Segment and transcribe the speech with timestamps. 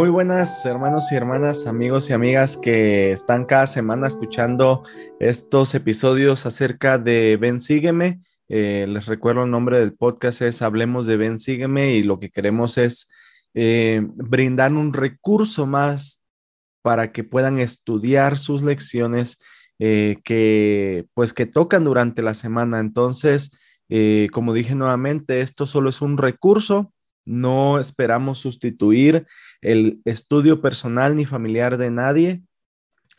[0.00, 4.82] Muy buenas hermanos y hermanas, amigos y amigas que están cada semana escuchando
[5.18, 8.22] estos episodios acerca de Ven Sígueme.
[8.48, 12.30] Eh, les recuerdo el nombre del podcast es Hablemos de Ven Sígueme y lo que
[12.30, 13.10] queremos es
[13.52, 16.24] eh, brindar un recurso más
[16.80, 19.38] para que puedan estudiar sus lecciones
[19.78, 22.80] eh, que pues que tocan durante la semana.
[22.80, 23.50] Entonces,
[24.32, 26.90] como dije nuevamente, esto solo es un recurso
[27.24, 29.26] no esperamos sustituir
[29.60, 32.42] el estudio personal ni familiar de nadie.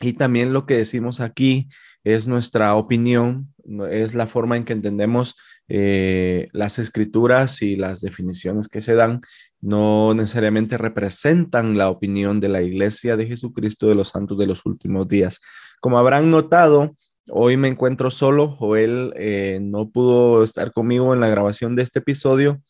[0.00, 1.68] Y también lo que decimos aquí
[2.04, 3.54] es nuestra opinión,
[3.90, 5.36] es la forma en que entendemos
[5.68, 9.20] eh, las escrituras y las definiciones que se dan.
[9.60, 14.66] No necesariamente representan la opinión de la Iglesia de Jesucristo de los Santos de los
[14.66, 15.40] últimos días.
[15.80, 16.94] Como habrán notado,
[17.28, 18.48] hoy me encuentro solo.
[18.56, 22.60] Joel eh, no pudo estar conmigo en la grabación de este episodio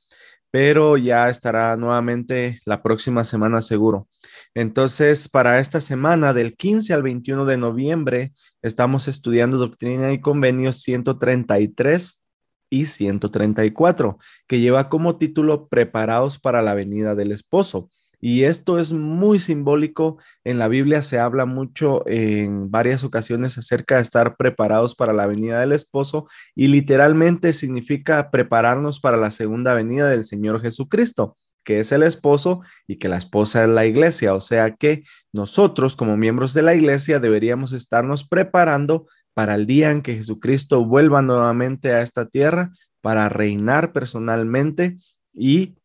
[0.52, 4.06] pero ya estará nuevamente la próxima semana seguro.
[4.54, 10.82] Entonces, para esta semana, del 15 al 21 de noviembre, estamos estudiando Doctrina y Convenios
[10.82, 12.20] 133
[12.68, 17.90] y 134, que lleva como título Preparados para la venida del esposo.
[18.24, 20.18] Y esto es muy simbólico.
[20.44, 25.26] En la Biblia se habla mucho en varias ocasiones acerca de estar preparados para la
[25.26, 31.78] venida del esposo y literalmente significa prepararnos para la segunda venida del Señor Jesucristo que
[31.78, 34.34] es el esposo y que la esposa es la iglesia.
[34.34, 39.90] O sea que nosotros como miembros de la iglesia deberíamos estarnos preparando para el día
[39.90, 44.96] en que Jesucristo vuelva nuevamente a esta tierra para reinar personalmente
[45.32, 45.76] y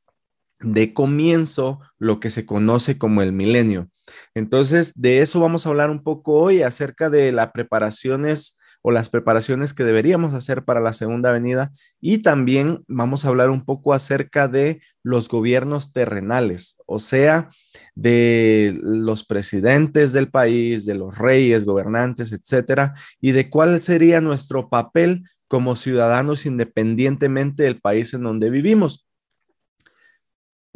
[0.59, 3.89] de comienzo lo que se conoce como el milenio.
[4.33, 9.09] Entonces, de eso vamos a hablar un poco hoy acerca de las preparaciones o las
[9.09, 13.93] preparaciones que deberíamos hacer para la segunda venida y también vamos a hablar un poco
[13.93, 17.49] acerca de los gobiernos terrenales, o sea,
[17.95, 24.69] de los presidentes del país, de los reyes, gobernantes, etcétera, y de cuál sería nuestro
[24.69, 29.06] papel como ciudadanos independientemente del país en donde vivimos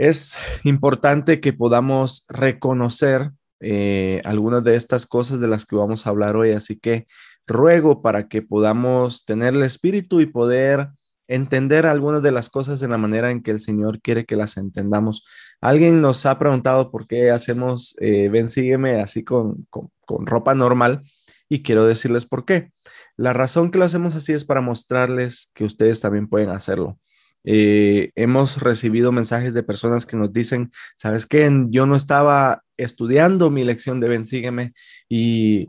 [0.01, 3.29] es importante que podamos reconocer
[3.59, 6.53] eh, algunas de estas cosas de las que vamos a hablar hoy.
[6.53, 7.06] Así que
[7.45, 10.89] ruego para que podamos tener el espíritu y poder
[11.28, 14.57] entender algunas de las cosas de la manera en que el Señor quiere que las
[14.57, 15.23] entendamos.
[15.62, 21.03] Alguien nos ha preguntado por qué hacemos eh, ven, sígueme así con, con ropa normal
[21.47, 22.72] y quiero decirles por qué.
[23.18, 26.97] La razón que lo hacemos así es para mostrarles que ustedes también pueden hacerlo.
[27.44, 31.50] Eh, hemos recibido mensajes de personas que nos dicen, ¿sabes qué?
[31.69, 34.74] Yo no estaba estudiando mi lección de Ven, sígueme
[35.09, 35.68] y,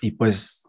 [0.00, 0.68] y pues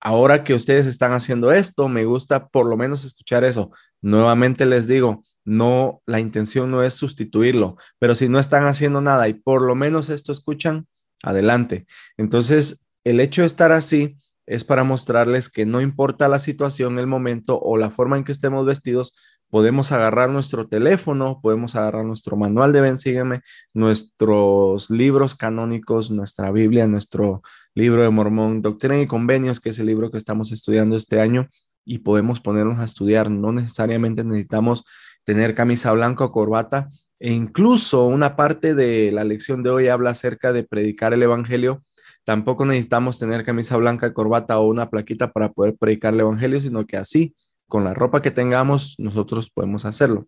[0.00, 3.72] ahora que ustedes están haciendo esto, me gusta por lo menos escuchar eso.
[4.02, 9.28] Nuevamente les digo, no, la intención no es sustituirlo, pero si no están haciendo nada
[9.28, 10.86] y por lo menos esto escuchan,
[11.22, 11.86] adelante.
[12.16, 17.06] Entonces, el hecho de estar así es para mostrarles que no importa la situación, el
[17.06, 19.16] momento o la forma en que estemos vestidos,
[19.50, 26.50] podemos agarrar nuestro teléfono, podemos agarrar nuestro manual de Ven, sígueme, nuestros libros canónicos, nuestra
[26.50, 27.42] Biblia, nuestro
[27.74, 31.48] libro de Mormón, Doctrina y Convenios, que es el libro que estamos estudiando este año,
[31.84, 33.30] y podemos ponernos a estudiar.
[33.30, 34.84] No necesariamente necesitamos
[35.24, 36.88] tener camisa blanca o corbata,
[37.20, 41.84] e incluso una parte de la lección de hoy habla acerca de predicar el Evangelio.
[42.24, 46.86] Tampoco necesitamos tener camisa blanca, corbata o una plaquita para poder predicar el Evangelio, sino
[46.86, 47.34] que así
[47.68, 50.26] con la ropa que tengamos, nosotros podemos hacerlo.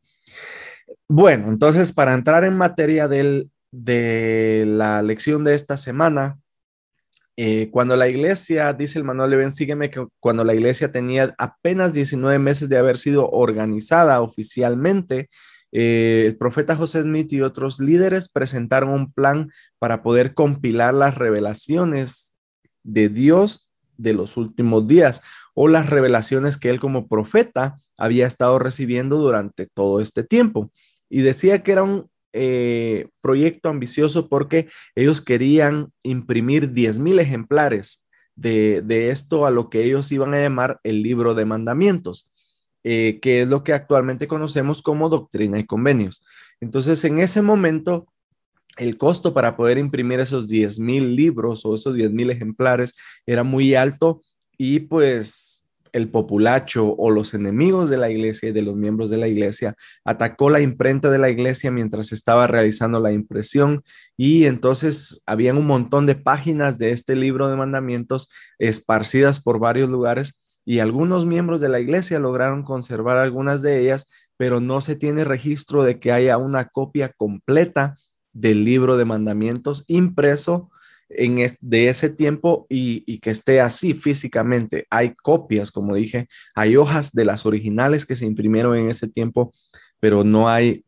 [1.08, 6.38] Bueno, entonces para entrar en materia del, de la lección de esta semana,
[7.38, 11.34] eh, cuando la iglesia, dice el manual de Ben, sígueme, que cuando la iglesia tenía
[11.36, 15.28] apenas 19 meses de haber sido organizada oficialmente,
[15.72, 21.16] eh, el profeta José Smith y otros líderes presentaron un plan para poder compilar las
[21.16, 22.34] revelaciones
[22.82, 25.22] de Dios de los últimos días
[25.54, 30.70] o las revelaciones que él como profeta había estado recibiendo durante todo este tiempo.
[31.08, 38.04] Y decía que era un eh, proyecto ambicioso porque ellos querían imprimir 10.000 ejemplares
[38.34, 42.30] de, esto a lo que ellos iban a llamar el libro de mandamientos,
[42.88, 46.24] eh, que es lo que actualmente conocemos como doctrina y convenios.
[46.60, 48.06] Entonces, en ese momento,
[48.76, 52.94] el costo para poder imprimir esos 10.000 libros o esos 10.000 ejemplares
[53.26, 54.22] era muy alto
[54.56, 59.16] y pues el populacho o los enemigos de la iglesia y de los miembros de
[59.16, 59.74] la iglesia
[60.04, 63.82] atacó la imprenta de la iglesia mientras estaba realizando la impresión
[64.16, 68.30] y entonces habían un montón de páginas de este libro de mandamientos
[68.60, 74.08] esparcidas por varios lugares y algunos miembros de la iglesia lograron conservar algunas de ellas,
[74.36, 77.96] pero no se tiene registro de que haya una copia completa
[78.32, 80.70] del libro de mandamientos impreso
[81.08, 84.88] en de ese tiempo y, y, que esté así físicamente.
[84.90, 86.26] Hay copias, como dije,
[86.56, 89.54] hay hojas de las originales que se imprimieron en ese tiempo,
[90.00, 90.84] pero no hay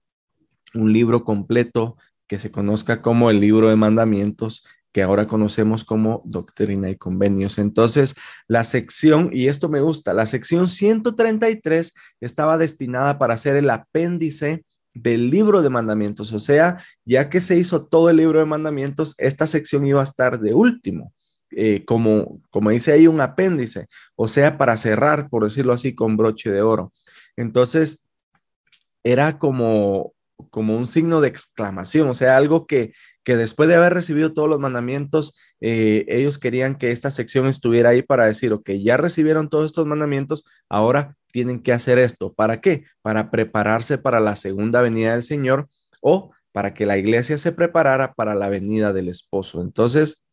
[0.74, 1.96] un libro completo
[2.26, 7.58] que se conozca como el libro de mandamientos que ahora conocemos como doctrina y convenios.
[7.58, 8.14] Entonces,
[8.46, 14.64] la sección, y esto me gusta, la sección 133 estaba destinada para ser el apéndice
[14.94, 16.32] del libro de mandamientos.
[16.32, 20.04] O sea, ya que se hizo todo el libro de mandamientos, esta sección iba a
[20.04, 21.12] estar de último.
[21.50, 26.16] Eh, como, como dice ahí, un apéndice, o sea, para cerrar, por decirlo así, con
[26.16, 26.92] broche de oro.
[27.36, 28.04] Entonces,
[29.02, 30.12] era como,
[30.50, 32.92] como un signo de exclamación, o sea, algo que,
[33.28, 37.90] que después de haber recibido todos los mandamientos, eh, ellos querían que esta sección estuviera
[37.90, 42.32] ahí para decir, ok, ya recibieron todos estos mandamientos, ahora tienen que hacer esto.
[42.32, 42.84] ¿Para qué?
[43.02, 45.68] Para prepararse para la segunda venida del Señor
[46.00, 49.60] o para que la iglesia se preparara para la venida del esposo.
[49.60, 50.24] Entonces,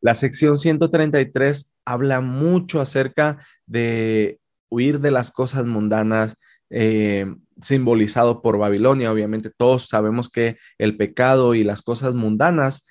[0.00, 4.38] la sección 133 habla mucho acerca de
[4.68, 6.36] huir de las cosas mundanas,
[6.70, 7.26] eh,
[7.62, 9.12] simbolizado por Babilonia.
[9.12, 12.86] Obviamente todos sabemos que el pecado y las cosas mundanas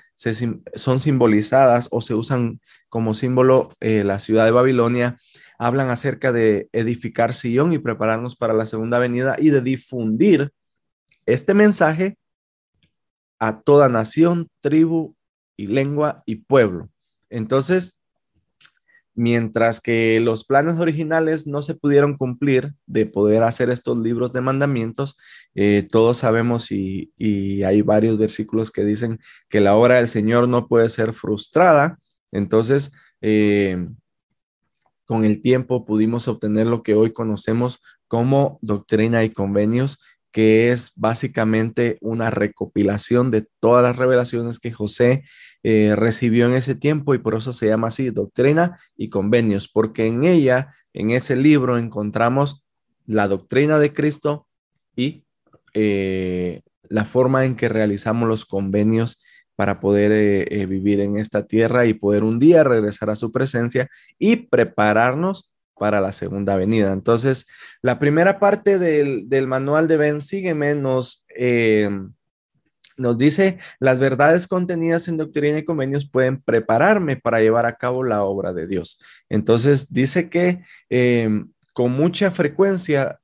[0.76, 5.18] son simbolizadas o se usan como símbolo eh, la ciudad de Babilonia.
[5.58, 10.52] Hablan acerca de edificar Sion y prepararnos para la segunda venida y de difundir
[11.26, 12.18] este mensaje
[13.40, 15.16] a toda nación, tribu
[15.58, 16.90] y lengua y pueblo.
[17.30, 18.00] Entonces,
[19.16, 24.42] mientras que los planes originales no se pudieron cumplir de poder hacer estos libros de
[24.42, 25.18] mandamientos,
[25.56, 27.14] eh, todos sabemos y,
[27.64, 29.20] hay varios versículos que dicen
[29.50, 31.98] que la obra del Señor no puede ser frustrada.
[32.32, 32.92] Entonces,
[33.22, 33.88] eh,
[35.06, 40.00] con el tiempo pudimos obtener lo que hoy conocemos como doctrina y convenios,
[40.32, 45.24] que es básicamente una recopilación de todas las revelaciones que José
[45.68, 50.06] eh, recibió en ese tiempo y por eso se llama así, doctrina y convenios, porque
[50.06, 52.64] en ella, en ese libro, encontramos
[53.08, 54.46] la doctrina de Cristo
[54.96, 55.26] y
[55.74, 59.24] eh, la forma en que realizamos los convenios
[59.56, 63.90] para poder eh, vivir en esta tierra y poder un día regresar a su presencia
[64.20, 66.94] y prepararnos para la segunda venida.
[66.94, 67.48] Entonces,
[67.82, 71.26] la primera parte del, del manual de Ben Sígueme nos
[72.98, 78.04] nos dice, las verdades contenidas en doctrina y convenios pueden prepararme para llevar a cabo
[78.04, 79.00] la obra de Dios.
[79.30, 83.20] Entonces dice que em, con mucha frecuencia,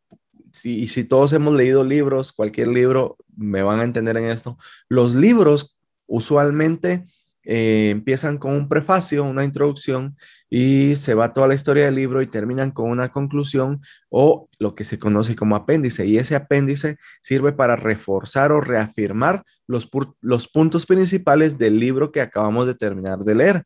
[0.63, 4.57] y si todos hemos leído libros, cualquier libro, me van a entender en esto,
[4.89, 5.77] los libros
[6.07, 7.05] usualmente
[7.43, 10.15] eh, empiezan con un prefacio, una introducción
[10.49, 14.75] y se va toda la historia del libro y terminan con una conclusión o lo
[14.75, 16.05] que se conoce como apéndice.
[16.05, 19.89] Y ese apéndice sirve para reforzar o reafirmar los,
[20.21, 23.63] los puntos principales del libro que acabamos de terminar de leer.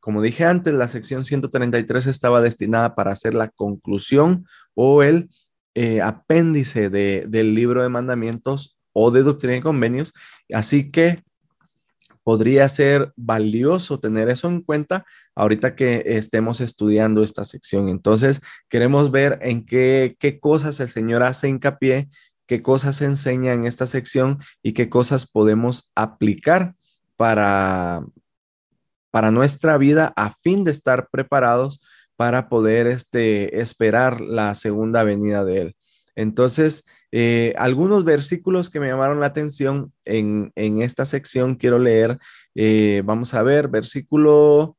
[0.00, 5.28] Como dije antes, la sección 133 estaba destinada para hacer la conclusión o el
[5.74, 10.14] eh, apéndice del libro de mandamientos o de doctrina y convenios.
[10.52, 11.22] Así que
[12.22, 15.04] podría ser valioso tener eso en cuenta
[15.34, 17.88] ahorita que estemos estudiando esta sección.
[17.88, 22.08] Entonces, queremos ver en qué, qué cosas el Señor hace hincapié,
[22.46, 26.74] qué cosas enseña en esta sección y qué cosas podemos aplicar
[27.16, 28.04] para,
[29.10, 31.80] para nuestra vida a fin de estar preparados
[32.16, 35.76] para poder este, esperar la segunda venida de Él.
[36.18, 42.18] Entonces, eh, algunos versículos que me llamaron la atención en, esta sección quiero leer.
[42.56, 44.76] Eh, vamos a ver, versículo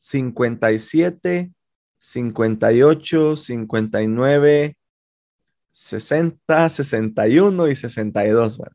[0.00, 1.52] 57,
[1.98, 4.76] 58, 59,
[5.70, 8.58] 60, 61 y 62.
[8.58, 8.74] Bueno,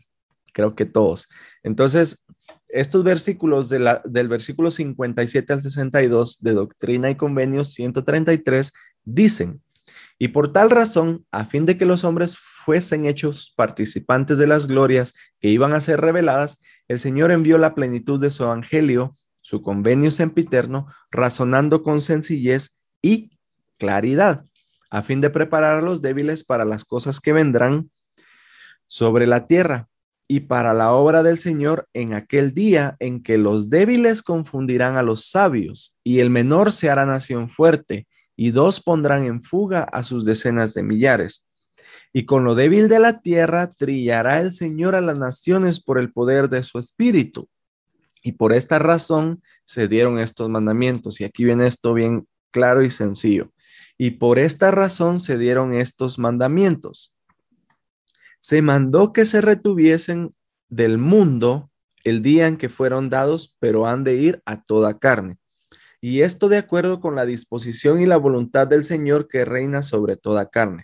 [0.54, 1.28] creo que todos.
[1.62, 2.24] Entonces,
[2.70, 8.72] estos versículos del versículo 57 al 62 de Doctrina y Convenios 133
[9.04, 9.62] dicen,
[10.20, 14.68] y por tal razón, a fin de que los hombres fuesen hechos participantes de las
[14.68, 19.62] glorias que iban a ser reveladas, el Señor envió la plenitud de su evangelio, su
[19.62, 23.38] convenio sempiterno, razonando con sencillez y
[23.78, 24.46] claridad,
[24.90, 27.90] a fin de preparar a los débiles para las cosas que vendrán
[28.86, 29.88] sobre la tierra
[30.28, 35.04] y para la obra del Señor en aquel día en que los débiles confundirán a
[35.04, 40.04] los sabios y el menor se hará nación fuerte y dos pondrán en fuga a
[40.04, 41.46] sus decenas de millares.
[42.12, 46.12] Y con lo débil de la tierra trillará el Señor a las naciones por el
[46.12, 47.50] poder de su espíritu.
[48.24, 51.20] Y por esta razón se dieron estos mandamientos.
[51.20, 53.52] Y aquí viene esto bien claro y sencillo.
[53.98, 57.14] Y por esta razón se dieron estos mandamientos.
[58.40, 60.34] Se mandó que se retuviesen
[60.70, 61.70] del mundo
[62.04, 65.38] el día en que fueron dados, pero han de ir a toda carne.
[66.06, 70.18] Y esto de acuerdo con la disposición y la voluntad del Señor que reina sobre
[70.18, 70.84] toda carne.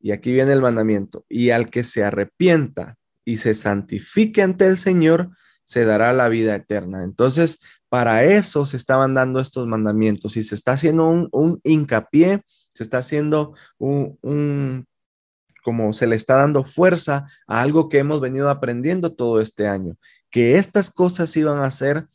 [0.00, 1.26] Y aquí viene el mandamiento.
[1.28, 2.96] Y al que se arrepienta
[3.26, 7.04] y se santifique ante el Señor, se dará la vida eterna.
[7.04, 12.42] Entonces, para eso se estaban dando estos mandamientos y se está haciendo un, hincapié,
[12.72, 14.86] se está haciendo un, un,
[15.62, 19.98] como se le está dando fuerza a algo que hemos venido aprendiendo todo este año,
[20.30, 22.08] que estas cosas iban a ser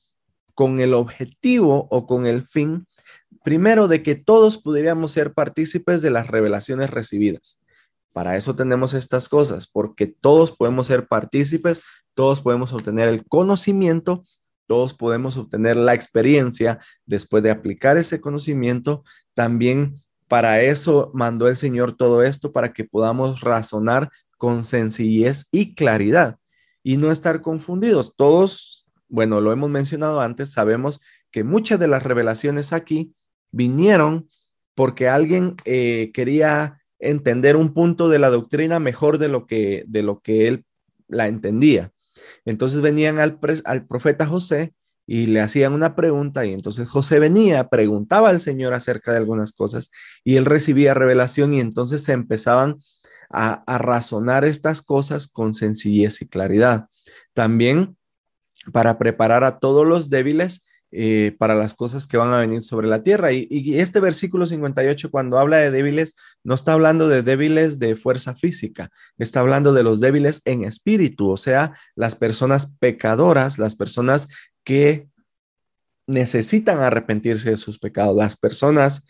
[0.53, 2.88] con el objetivo o con el fin,
[3.43, 7.60] primero, de que todos pudiéramos ser partícipes de las revelaciones recibidas.
[8.13, 11.81] Para eso tenemos estas cosas, porque todos podemos ser partícipes,
[12.13, 14.24] todos podemos obtener el conocimiento,
[14.67, 19.03] todos podemos obtener la experiencia después de aplicar ese conocimiento.
[19.34, 25.75] También para eso mandó el Señor todo esto, para que podamos razonar con sencillez y
[25.75, 26.38] claridad
[26.84, 28.15] y no estar confundidos.
[28.15, 28.81] Todos,
[29.12, 31.01] bueno, lo hemos mencionado antes, sabemos
[31.32, 33.13] que muchas de las revelaciones aquí
[33.51, 34.30] vinieron
[34.74, 40.01] porque alguien eh, quería entender un punto de la doctrina mejor de lo que, de
[40.01, 40.65] lo que él
[41.08, 41.91] la entendía.
[42.46, 43.38] Entonces venían al,
[43.88, 44.74] profeta José
[45.06, 49.51] y le hacían una pregunta y entonces José venía, preguntaba al Señor acerca de algunas
[49.51, 49.91] cosas
[50.24, 52.77] y él recibía revelación y entonces se empezaban
[53.34, 56.88] a razonar estas cosas con sencillez y claridad.
[57.34, 57.96] También
[58.72, 60.62] para preparar a todos los débiles
[60.94, 63.32] eh, para las cosas que van a venir sobre la tierra.
[63.32, 68.36] Y, este versículo 58, cuando habla de débiles, no está hablando de débiles de fuerza
[68.36, 74.27] física, está hablando de los débiles en espíritu, o sea, las personas pecadoras, las personas
[74.65, 75.08] que
[76.08, 79.06] necesitan arrepentirse de sus pecados, las personas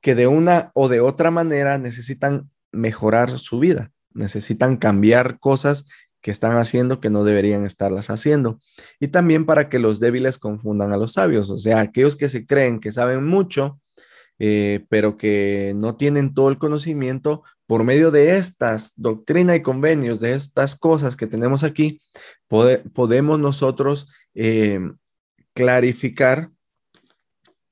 [0.00, 5.88] que de una o de otra manera necesitan mejorar su vida, necesitan cambiar cosas
[6.20, 8.60] que están haciendo que no deberían estarlas haciendo.
[9.00, 12.46] Y también para que los débiles confundan a los sabios, o sea, aquellos que se
[12.46, 13.80] creen que saben mucho,
[14.38, 20.20] eh, pero que no tienen todo el conocimiento, por medio de estas doctrina y convenios,
[20.20, 22.00] de estas cosas que tenemos aquí,
[22.48, 24.80] podemos nosotros eh,
[25.52, 26.50] clarificar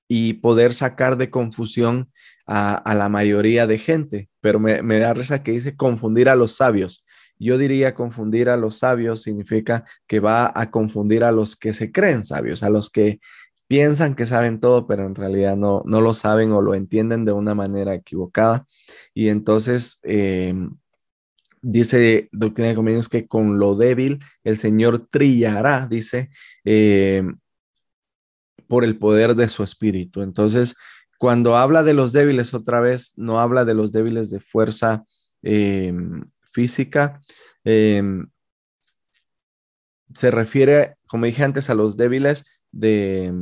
[0.09, 2.11] y poder sacar de confusión
[2.47, 4.29] a, la mayoría de gente.
[4.41, 7.05] Pero me, me da risa que dice confundir a los sabios.
[7.38, 11.93] Yo diría confundir a los sabios significa que va a confundir a los que se
[11.93, 13.21] creen sabios, a los que
[13.67, 17.33] piensan que saben todo, pero en realidad no, no lo saben o lo entienden de
[17.33, 18.67] una manera equivocada.
[19.14, 20.76] Y entonces em,
[21.62, 26.31] dice Doctrina de Convenios que con lo débil el Señor trillará, dice,
[26.64, 27.38] em,
[28.69, 30.23] por el poder de su espíritu.
[30.23, 30.76] Entonces,
[31.19, 35.05] cuando habla de los débiles otra vez, no habla de los débiles de fuerza
[35.43, 36.25] em,
[36.55, 37.21] física.
[37.65, 38.27] Em,
[40.15, 43.33] se refiere, como dije antes, a los débiles de,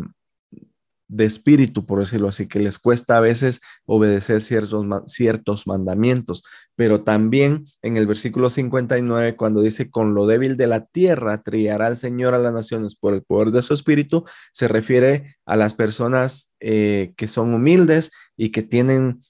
[1.12, 6.42] de espíritu, por decirlo así, que les cuesta a veces obedecer ciertos, ciertos mandamientos.
[6.74, 11.88] Pero también en el versículo 59, cuando dice, con lo débil de la tierra triará
[11.88, 15.74] el Señor a las naciones por el poder de su espíritu, se refiere a las
[15.74, 19.20] personas eh, que son humildes y que tienen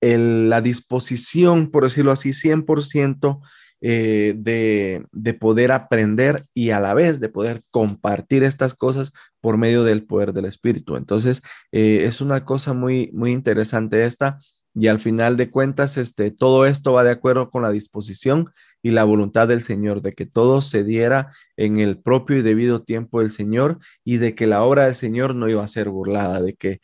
[0.00, 3.40] la disposición, por decirlo así, 100%
[3.82, 9.58] eh, de, de, poder aprender y a la vez de poder compartir estas cosas por
[9.58, 10.96] medio del poder del Espíritu.
[10.96, 14.38] Entonces, eh, es una cosa muy, muy interesante esta.
[14.74, 18.50] Y al final de cuentas, este, todo esto va de acuerdo con la disposición
[18.82, 22.82] y la voluntad del Señor, de que todo se diera en el propio y debido
[22.82, 26.42] tiempo del Señor y de que la obra del Señor no iba a ser burlada,
[26.42, 26.80] de que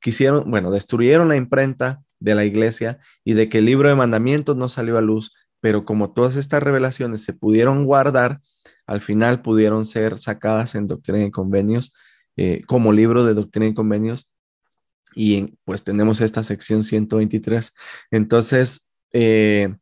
[0.00, 4.56] quisieron, bueno, destruyeron la imprenta, de la iglesia y de que el libro de mandamientos
[4.56, 8.40] no salió a luz, pero como todas estas revelaciones se pudieron guardar,
[8.86, 11.94] al final pudieron ser sacadas en Doctrina y Convenios
[12.36, 14.30] eh, como libro de Doctrina y Convenios
[15.14, 17.74] y pues tenemos esta sección 123.
[18.10, 19.74] Entonces, eh,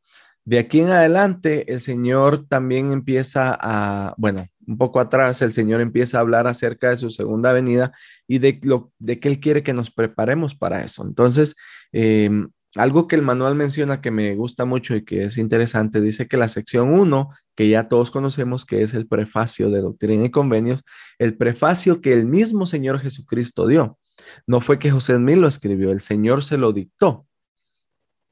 [0.45, 5.81] de aquí en adelante, el Señor también empieza a, bueno, un poco atrás, el Señor
[5.81, 7.93] empieza a hablar acerca de su segunda venida
[8.27, 11.05] y de, lo, de que Él quiere que nos preparemos para eso.
[11.07, 11.55] Entonces,
[11.93, 16.29] em, algo que el manual menciona que me gusta mucho y que es interesante, dice
[16.29, 20.31] que la sección 1, que ya todos conocemos que es el prefacio de Doctrina y
[20.31, 20.83] Convenios,
[21.19, 23.99] el prefacio que el mismo Señor Jesucristo dio.
[24.47, 27.27] No fue que José Smith lo escribió, el Señor se lo dictó.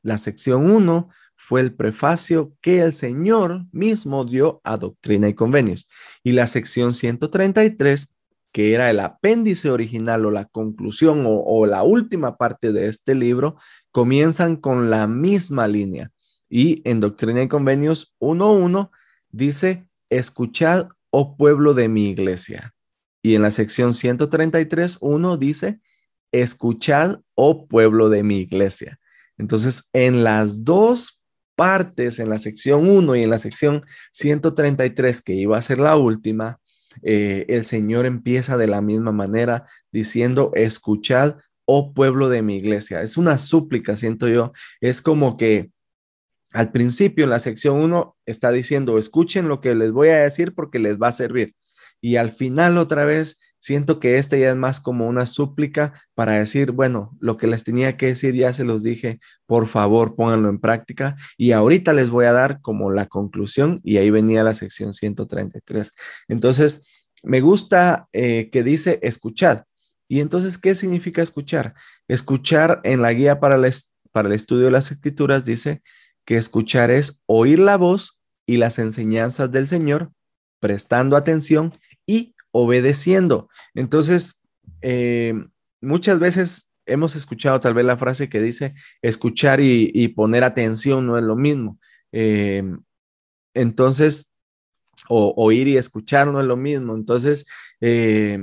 [0.03, 1.09] La sección 1
[1.45, 5.87] fue el prefacio que el Señor mismo dio a Doctrina y Convenios.
[6.23, 8.09] Y la sección 133,
[8.51, 13.57] que era el apéndice original o la conclusión o, la última parte de este libro,
[13.91, 16.11] comienzan con la misma línea.
[16.49, 18.89] Y en Doctrina y Convenios 1.1
[19.29, 22.75] dice escuchad, oh pueblo de mi iglesia.
[23.21, 25.81] Y en la sección 133.1 dice,
[26.33, 28.99] escuchad, oh pueblo de mi iglesia.
[29.37, 31.21] Entonces, en las dos
[31.55, 35.97] partes, en la sección 1 y en la sección 133, que iba a ser la
[35.97, 36.61] última,
[37.03, 43.03] eh, el Señor empieza de la misma manera diciendo, escuchad, oh pueblo de mi iglesia.
[43.03, 44.53] Es una súplica, siento yo.
[44.81, 45.71] Es como que
[46.53, 50.55] al principio en la sección 1 está diciendo, escuchen lo que les voy a decir
[50.55, 51.55] porque les va a servir.
[52.01, 56.33] Y al final otra vez siento que este ya es más como una súplica para
[56.33, 60.51] decir, bueno, lo que les tenía que decir ya se los dije, por favor pónganlo
[60.51, 61.17] en práctica.
[61.39, 65.95] Y ahorita les voy a dar como la conclusión y ahí venía la sección 133.
[66.29, 66.83] Entonces,
[67.23, 69.63] me gusta eh, que dice escuchad.
[70.09, 71.73] Y entonces, ¿qué significa escuchar?
[72.07, 73.73] Escuchar en la guía para el,
[74.13, 75.81] para el estudio de las escrituras dice
[76.27, 80.13] que escuchar es oír la voz y las enseñanzas del Señor,
[80.61, 81.73] prestando atención
[82.55, 83.49] obedeciendo.
[83.75, 84.41] Entonces,
[84.81, 85.35] eh,
[85.81, 91.19] muchas veces hemos escuchado tal vez la frase que dice escuchar y, poner atención no
[91.19, 91.81] es lo mismo.
[92.13, 92.63] Eh,
[93.55, 94.33] entonces,
[95.09, 96.95] oír y escuchar no es lo mismo.
[96.95, 97.45] Entonces,
[97.81, 98.39] eh,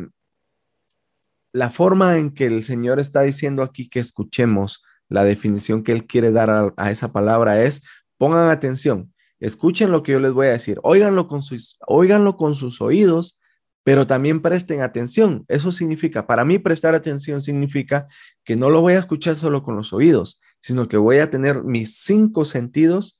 [1.53, 6.06] la forma en que el Señor está diciendo aquí que escuchemos, la definición que Él
[6.06, 7.84] quiere dar a, a esa palabra es,
[8.18, 12.56] pongan atención, escuchen lo que yo les voy a decir, óiganlo con sus, óiganlo con
[12.56, 13.41] sus oídos
[13.84, 15.46] pero también presten atención.
[15.48, 18.06] Eso significa, para mí prestar atención significa
[18.44, 21.64] que no lo voy a escuchar solo con los oídos, sino que voy a tener
[21.64, 23.20] mis cinco sentidos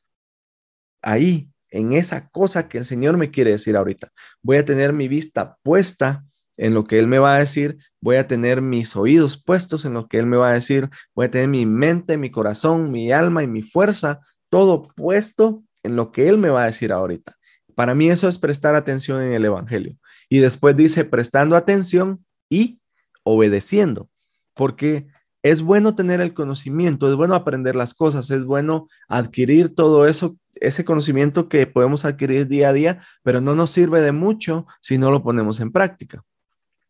[1.02, 4.12] ahí, en esa cosa que el Señor me quiere decir ahorita.
[4.42, 6.26] Voy a tener mi vista puesta
[6.58, 9.94] en lo que Él me va a decir, voy a tener mis oídos puestos en
[9.94, 13.12] lo que Él me va a decir, voy a tener mi mente, mi corazón, mi
[13.12, 17.38] alma y mi fuerza, todo puesto en lo que Él me va a decir ahorita.
[17.76, 19.98] Para mí eso es prestar atención en el Evangelio.
[20.30, 22.80] Y después dice prestando atención y
[23.24, 24.10] obedeciendo,
[24.54, 25.08] porque
[25.44, 30.38] es bueno tener el conocimiento, es bueno aprender las cosas, es bueno adquirir todo eso,
[30.56, 34.98] ese conocimiento que podemos adquirir día a día, pero no nos sirve de mucho si
[34.98, 36.24] no lo ponemos en práctica.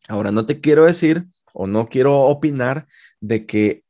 [0.08, 2.86] Ahora, no te quiero decir o no quiero opinar
[3.20, 3.84] de que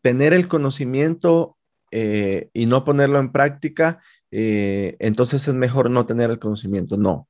[0.00, 1.56] tener el conocimiento
[1.90, 4.00] eh, y no ponerlo en práctica
[4.36, 6.96] eh, entonces es mejor no tener el conocimiento.
[6.96, 7.28] No,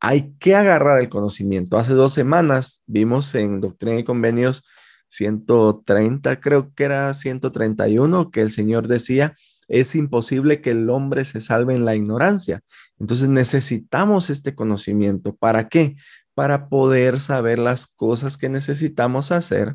[0.00, 1.78] hay que agarrar el conocimiento.
[1.78, 4.62] Hace dos semanas vimos en Doctrina y Convenios
[5.08, 9.34] 130, creo que era 131, que el Señor decía,
[9.66, 12.60] es imposible que el hombre se salve en la ignorancia.
[12.98, 15.34] Entonces necesitamos este conocimiento.
[15.34, 15.96] ¿Para qué?
[16.34, 19.74] Para poder saber las cosas que necesitamos hacer,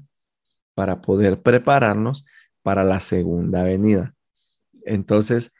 [0.75, 2.23] para poder prepararnos
[2.61, 4.13] para la segunda venida.
[4.85, 5.51] Entonces,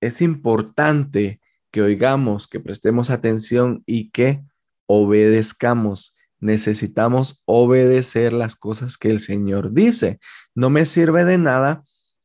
[0.00, 4.42] es importante que oigamos, que prestemos atención y que
[4.86, 6.16] obedezcamos.
[6.40, 10.18] Necesitamos obedecer las cosas que el Señor dice.
[10.54, 11.82] No me sirve de nada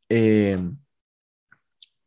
[0.09, 0.59] eh,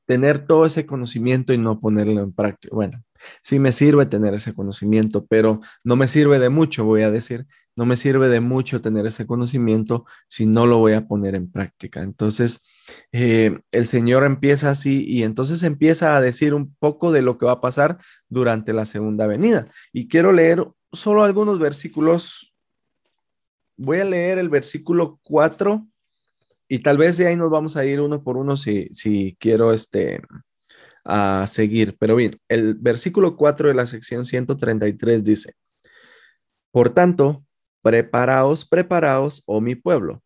[0.07, 2.75] tener todo ese conocimiento y no ponerlo en práctica.
[2.75, 3.03] Bueno,
[3.43, 7.45] sí me sirve tener ese conocimiento, pero no me sirve de mucho, voy a decir,
[7.75, 11.51] no me sirve de mucho tener ese conocimiento si no lo voy a poner en
[11.51, 12.03] práctica.
[12.03, 12.63] Entonces,
[13.13, 17.47] eh, el Señor empieza así y entonces empieza a decir un poco de lo que
[17.47, 19.69] va a pasar durante la segunda venida.
[19.93, 22.55] Y quiero leer solo algunos versículos.
[23.77, 25.87] Voy a leer el versículo 4
[26.69, 29.73] y tal vez de ahí nos vamos a ir uno por uno si, si quiero
[29.73, 30.23] este,
[31.05, 31.97] a seguir.
[31.99, 35.55] Pero bien, el versículo 4 de la sección 133 dice,
[36.71, 37.45] por tanto,
[37.83, 40.23] preparaos, preparaos, oh mi pueblo,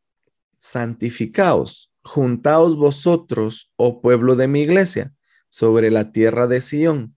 [0.58, 5.12] santificaos Juntaos vosotros, oh pueblo de mi iglesia,
[5.48, 7.16] sobre la tierra de Sión,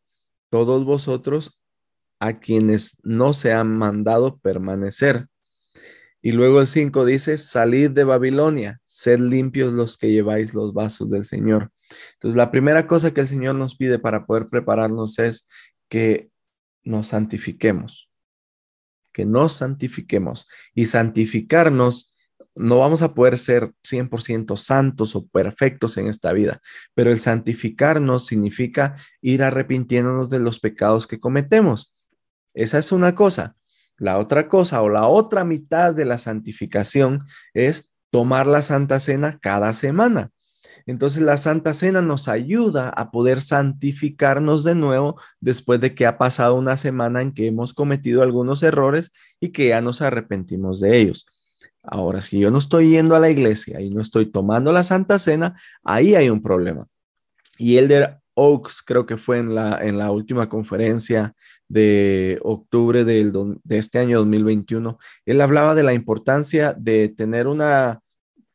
[0.49, 1.59] todos vosotros
[2.19, 5.27] a quienes no se han mandado permanecer.
[6.21, 11.09] Y luego el 5 dice, salid de Babilonia, sed limpios los que lleváis los vasos
[11.09, 11.71] del Señor.
[12.13, 15.47] Entonces, la primera cosa que el Señor nos pide para poder prepararnos es
[15.89, 16.29] que
[16.83, 18.09] nos santifiquemos,
[19.11, 20.47] que nos santifiquemos.
[20.73, 22.12] Y santificarnos
[22.55, 26.61] no vamos a poder ser 100% santos o perfectos en esta vida,
[26.93, 31.95] pero el santificarnos significa ir arrepintiéndonos de los pecados que cometemos.
[32.53, 33.55] Esa es una cosa.
[33.97, 39.39] La otra cosa o la otra mitad de la santificación es tomar la Santa Cena
[39.41, 40.31] cada semana.
[40.85, 46.17] Entonces la Santa Cena nos ayuda a poder santificarnos de nuevo después de que ha
[46.17, 50.97] pasado una semana en que hemos cometido algunos errores y que ya nos arrepentimos de
[50.97, 51.25] ellos.
[51.81, 55.19] Ahora, si yo no estoy yendo a la iglesia y no estoy tomando la Santa
[55.19, 56.87] Cena, ahí hay un problema.
[57.57, 57.89] Y el,
[58.35, 61.35] Oaks, creo que fue en la, en la última conferencia
[61.67, 63.31] de octubre del,
[63.63, 68.01] de este año 2021, él hablaba de la importancia de tener una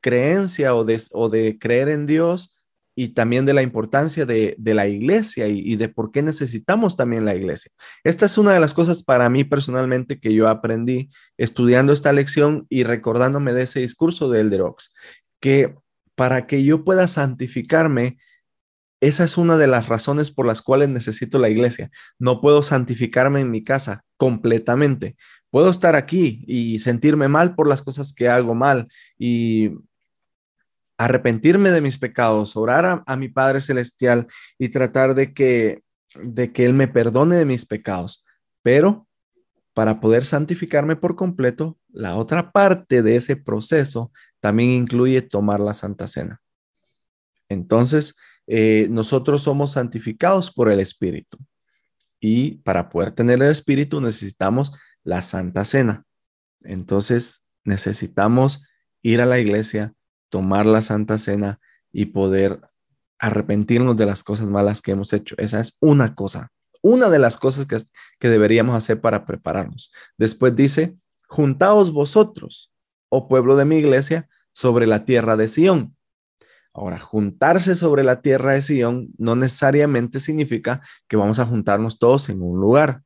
[0.01, 2.58] creencia o de, o de creer en Dios
[3.01, 7.37] y también de la importancia de, la iglesia y, de por qué necesitamos también la
[7.37, 7.71] iglesia.
[8.03, 12.67] Esta es una de las cosas para mí personalmente que yo aprendí estudiando esta lección
[12.69, 14.93] y recordándome de ese discurso de Elder Ox,
[15.39, 15.77] que
[16.17, 18.19] para que yo pueda santificarme,
[19.01, 21.93] esa es una de las razones por las cuales necesito la iglesia.
[22.19, 25.15] No puedo santificarme en mi casa completamente.
[25.51, 29.71] Puedo estar aquí y sentirme mal por las cosas que hago mal y
[30.99, 34.27] arrepentirme de mis pecados, orar a, mi Padre Celestial
[34.59, 35.83] y tratar de que,
[36.21, 38.27] de que Él me perdone de mis pecados.
[38.63, 39.07] Pero
[39.75, 45.73] para poder santificarme por completo, la otra parte de ese proceso también incluye tomar la
[45.73, 46.41] Santa Cena.
[47.49, 48.17] Entonces,
[48.49, 51.39] eh, nosotros somos santificados por el Espíritu.
[52.19, 54.73] Y para poder tener el Espíritu necesitamos
[55.05, 56.05] la Santa Cena.
[56.63, 58.65] Entonces, necesitamos
[59.03, 59.95] ir a la iglesia,
[60.29, 61.61] tomar la Santa Cena
[61.93, 62.61] y poder
[63.19, 65.35] arrepentirnos de las cosas malas que hemos hecho.
[65.39, 67.79] Esa es una cosa, una de las cosas que,
[68.19, 69.93] que deberíamos hacer para prepararnos.
[70.17, 72.73] Después dice, juntaos vosotros,
[73.09, 75.97] oh pueblo de mi iglesia, sobre la tierra de Sión.
[76.73, 82.29] Ahora, juntarse sobre la tierra de Sión no necesariamente significa que vamos a juntarnos todos
[82.29, 83.03] en un lugar.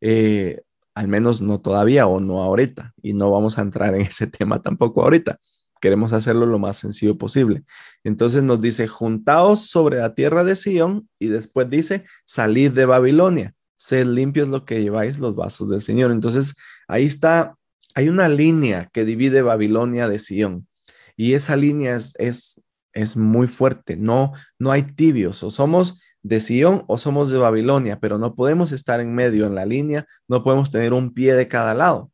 [0.00, 0.62] Eh,
[0.94, 2.92] al menos no todavía o no ahorita.
[3.02, 5.38] Y no vamos a entrar en ese tema tampoco ahorita.
[5.80, 7.64] Queremos hacerlo lo más sencillo posible.
[8.04, 13.54] Entonces nos dice, juntaos sobre la tierra de Sión y después dice, salid de Babilonia,
[13.76, 16.10] sed limpios lo que lleváis los vasos del Señor.
[16.10, 16.54] Entonces
[16.86, 17.56] ahí está,
[17.94, 20.68] hay una línea que divide Babilonia de Sión
[21.16, 22.62] y esa línea es, es,
[22.92, 23.96] es muy fuerte.
[23.96, 28.72] No, no hay tibios, o somos de Sión o somos de Babilonia, pero no podemos
[28.72, 32.10] estar en medio en la línea, no podemos tener un pie de cada lado.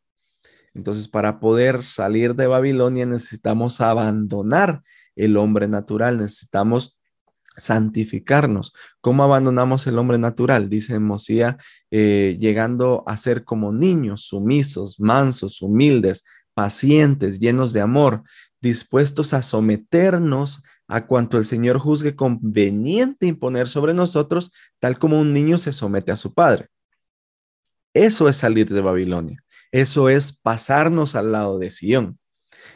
[0.76, 4.82] Entonces, para poder salir de Babilonia necesitamos abandonar
[5.14, 6.98] el hombre natural, necesitamos
[7.56, 8.74] santificarnos.
[9.00, 10.68] ¿Cómo abandonamos el hombre natural?
[10.68, 11.56] Dice Mosía,
[11.90, 18.22] eh, llegando a ser como niños, sumisos, mansos, humildes, pacientes, llenos de amor,
[18.60, 25.32] dispuestos a someternos a cuanto el Señor juzgue conveniente imponer sobre nosotros, tal como un
[25.32, 26.68] niño se somete a su padre.
[27.94, 29.42] Eso es salir de Babilonia.
[29.72, 32.18] Eso es pasarnos al lado de Sion.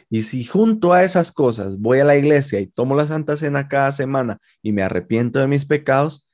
[0.09, 3.67] Y si junto a esas cosas voy a la iglesia y tomo la Santa Cena
[3.67, 6.27] cada semana y me arrepiento de mis pecados,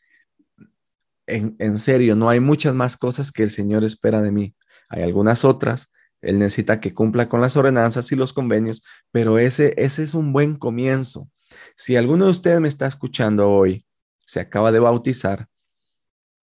[1.28, 4.56] en, serio, no hay muchas más cosas que el Señor espera de mí.
[4.90, 5.92] Hay algunas otras.
[6.22, 10.32] Él necesita que cumpla con las ordenanzas y los convenios, pero ese, ese es un
[10.34, 11.30] buen comienzo.
[11.76, 13.86] Si alguno de ustedes me está escuchando hoy,
[14.26, 15.48] se acaba de bautizar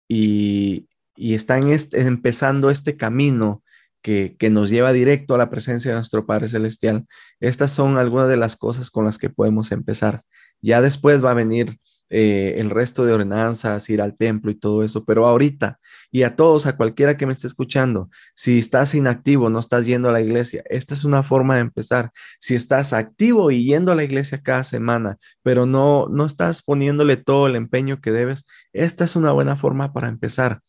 [0.07, 3.63] y, y está empezando este camino
[4.05, 7.07] que, nos lleva directo a la presencia de nuestro Padre Celestial.
[7.40, 10.23] Estas son algunas de las cosas con las que podemos empezar.
[10.61, 11.79] Ya después va a venir
[12.11, 16.37] eh, el resto de ordenanzas, ir al templo y todo eso, pero ahorita y a
[16.37, 20.21] todos, a cualquiera que me esté escuchando, si estás inactivo, no estás yendo a la
[20.21, 22.11] iglesia, esta es una forma de empezar.
[22.38, 27.17] Si estás activo y yendo a la iglesia cada semana, pero no, no estás poniéndole
[27.17, 30.61] todo el empeño que debes, esta es una buena forma para empezar.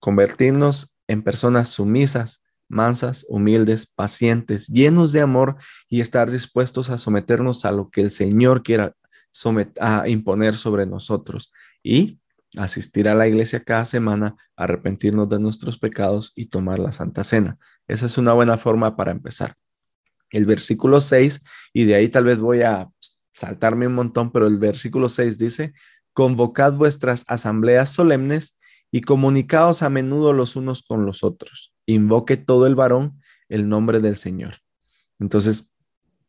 [0.00, 5.56] Convertirnos en personas sumisas, mansas, humildes, pacientes, llenos de amor
[5.88, 8.94] y estar dispuestos a someternos a lo que el Señor quiera
[9.80, 12.20] a imponer sobre nosotros y
[12.56, 17.58] asistir a la iglesia cada semana, arrepentirnos de nuestros pecados y tomar la Santa Cena.
[17.88, 19.54] Esa es una buena forma para empezar.
[20.30, 21.42] El versículo 6,
[21.72, 22.88] y de ahí tal vez voy a
[23.34, 25.72] saltarme un montón, pero el versículo 6 dice,
[26.12, 28.56] convocad vuestras asambleas solemnes
[28.92, 31.72] y comunicaos a menudo los unos con los otros.
[31.86, 34.56] Invoque todo el varón el nombre del Señor.
[35.18, 35.72] Entonces,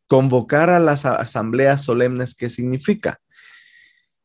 [0.06, 3.20] convocar a las asambleas solemnes, ¿qué significa?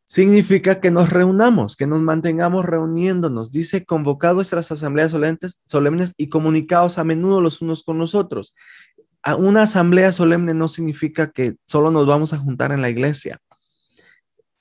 [0.06, 3.52] Significa que nos reunamos, que nos mantengamos reuniéndonos.
[3.52, 8.56] Dice, convocad vuestras asambleas solemnes, y comunicaos a menudo los unos con los otros.
[9.38, 13.40] Una asamblea solemne no significa que solo nos vamos a juntar en la iglesia.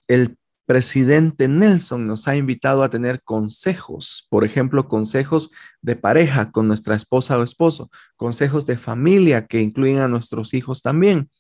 [0.09, 5.51] El presidente Nelson nos ha invitado a tener consejos, por ejemplo, consejos
[5.81, 10.83] de pareja con nuestra esposa o esposo, consejos de familia que incluyen a nuestros hijos
[10.83, 11.31] también.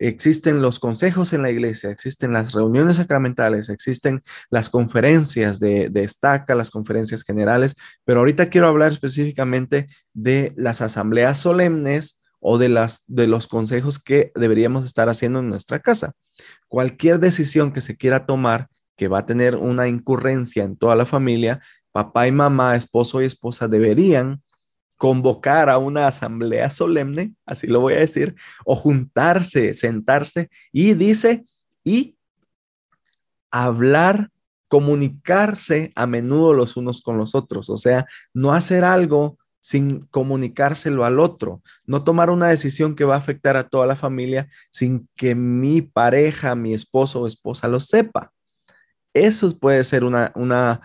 [0.00, 6.10] Existen los consejos en la iglesia, existen las reuniones sacramentales, existen las conferencias de, de
[6.54, 13.04] las conferencias generales, pero ahorita quiero hablar específicamente de las asambleas solemnes o de, las,
[13.06, 16.12] de los consejos que deberíamos estar haciendo en nuestra casa.
[16.68, 21.06] Cualquier decisión que se quiera tomar que va a tener una incurrencia en toda la
[21.06, 24.42] familia, papá y mamá, esposo y esposa deberían
[24.98, 28.34] convocar a una asamblea solemne, así lo voy a decir,
[28.66, 31.44] o juntarse, sentarse y dice,
[31.82, 32.18] y
[33.50, 34.30] hablar,
[34.68, 38.04] comunicarse a menudo los unos con los otros, o sea,
[38.34, 43.56] no hacer algo sin comunicárselo al otro, no tomar una decisión que va a afectar
[43.56, 48.30] a toda la familia sin que mi pareja, mi esposo o esposa lo sepa.
[49.14, 50.82] Eso puede ser una, una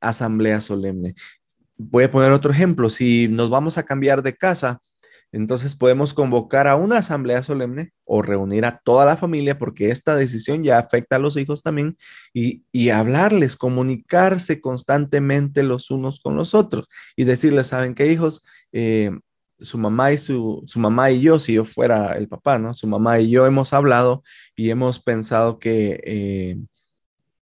[0.00, 1.14] asamblea solemne.
[1.76, 2.88] Voy a poner otro ejemplo.
[2.88, 4.80] Si nos vamos a cambiar de casa,
[5.34, 10.14] entonces podemos convocar a una asamblea solemne o reunir a toda la familia porque esta
[10.14, 11.96] decisión ya afecta a los hijos también
[12.32, 18.44] y, hablarles, comunicarse constantemente los unos con los otros y decirles, ¿saben qué hijos?
[18.72, 19.10] Eh,
[19.58, 22.72] su mamá y su, mamá y yo, si yo fuera el papá, ¿no?
[22.72, 24.22] Su mamá y yo hemos hablado
[24.54, 26.58] y hemos pensado que eh,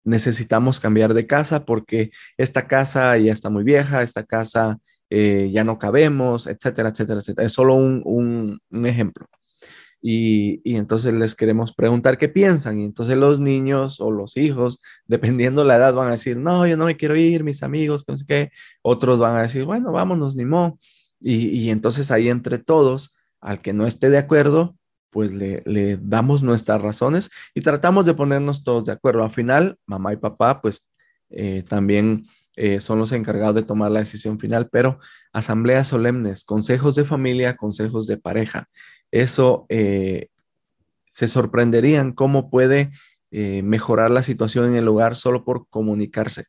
[0.03, 4.77] necesitamos cambiar de casa porque esta casa ya está muy vieja, esta casa
[5.09, 7.45] eh, ya no cabemos, etcétera, etcétera, etcétera.
[7.45, 9.27] Es solo un, ejemplo.
[10.01, 12.79] Y, entonces les queremos preguntar qué piensan.
[12.79, 16.77] Y entonces los niños o los hijos, dependiendo la edad, van a decir, no, yo
[16.77, 18.51] no me quiero ir, mis amigos, no sé qué.
[18.81, 20.79] Otros van a decir, bueno, vámonos, ni mo.
[21.19, 24.77] Y, y entonces ahí entre todos, al que no esté de acuerdo,
[25.09, 29.23] pues le, le, damos nuestras razones y tratamos de ponernos todos de acuerdo.
[29.23, 30.87] Al final, mamá y papá, pues
[31.29, 32.25] eh, también
[32.57, 34.97] eh, son los encargados de tomar la decisión final, pero
[35.31, 38.67] asambleas solemnes, consejos de familia, consejos de pareja,
[39.11, 40.29] eso eh,
[41.11, 42.89] se sorprenderían cómo puede
[43.29, 46.45] eh, mejorar la situación en el hogar solo por comunicarse,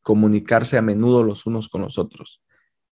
[0.00, 2.42] comunicarse a menudo los unos con los otros,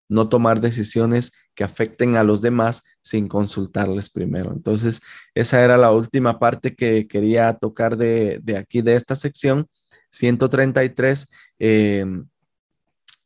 [0.07, 4.52] no tomar decisiones que afecten a los demás sin consultarles primero.
[4.52, 5.00] Entonces,
[5.35, 9.66] esa era la última parte que quería tocar de, de aquí, de esta sección
[10.11, 11.28] 133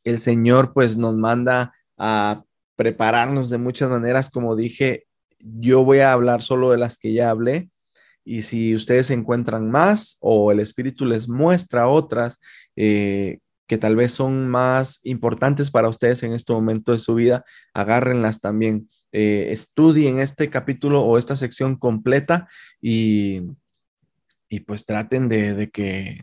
[0.03, 2.43] el Señor pues nos manda a
[2.75, 4.29] prepararnos de muchas maneras.
[4.29, 5.05] Como dije,
[5.39, 7.69] yo voy a hablar solo de las que ya hablé.
[8.25, 12.39] Y si ustedes encuentran más o el Espíritu les muestra otras
[12.75, 17.43] eh, que tal vez son más importantes para ustedes en este momento de su vida,
[17.73, 18.87] agárrenlas también.
[19.11, 22.47] Eh, estudien este capítulo o esta sección completa
[22.81, 23.41] y,
[24.49, 26.21] y pues traten de, de, que,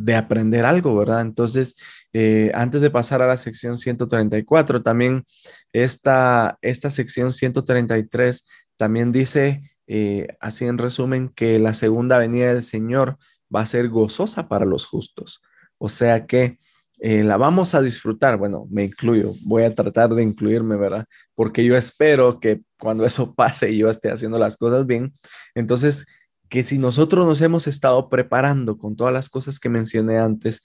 [0.00, 1.20] de aprender algo, ¿verdad?
[1.20, 1.76] Entonces,
[2.12, 5.26] eh, antes de pasar a la sección 134, también
[5.72, 12.62] esta, esta sección 133 también dice, eh, así en resumen, que la segunda venida del
[12.62, 13.18] Señor
[13.54, 15.42] va a ser gozosa para los justos.
[15.76, 16.58] O sea que
[17.00, 18.38] eh, la vamos a disfrutar.
[18.38, 21.04] Bueno, me incluyo, voy a tratar de incluirme, ¿verdad?
[21.34, 25.12] Porque yo espero que cuando eso pase y yo esté haciendo las cosas bien,
[25.54, 26.06] entonces
[26.50, 30.62] que si nosotros nos hemos estado preparando con todas las cosas que mencioné antes,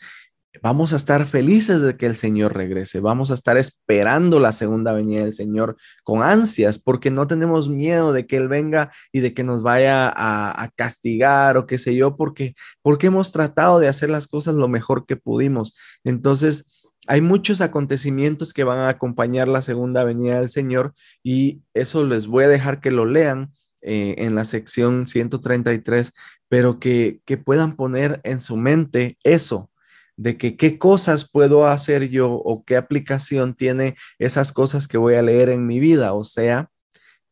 [0.62, 4.94] vamos a estar felices de que el Señor regrese, vamos a estar esperando la segunda
[4.94, 9.34] venida del Señor con ansias, porque no tenemos miedo de que Él venga y de
[9.34, 14.10] que nos vaya a, castigar o qué sé yo, porque, porque hemos tratado de hacer
[14.10, 15.78] las cosas lo mejor que pudimos.
[16.04, 16.66] Entonces,
[17.08, 20.94] hay muchos acontecimientos que van a acompañar la segunda venida del Señor
[21.24, 23.52] y eso les voy a dejar que lo lean
[23.88, 26.12] eh, en la sección 133,
[26.50, 29.70] pero que, que puedan poner en su mente eso,
[30.18, 35.14] de que qué cosas puedo hacer yo o qué aplicación tiene esas cosas que voy
[35.14, 36.72] a leer en mi vida, o sea,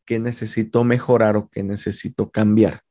[0.04, 2.82] que necesito mejorar o que necesito cambiar.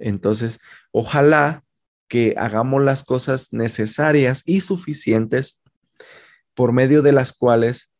[0.00, 0.58] Entonces,
[0.90, 1.62] ojalá
[2.08, 5.60] que hagamos las cosas necesarias y suficientes
[6.54, 7.92] por medio de las cuales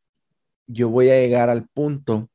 [0.67, 2.29] yo voy a llegar al punto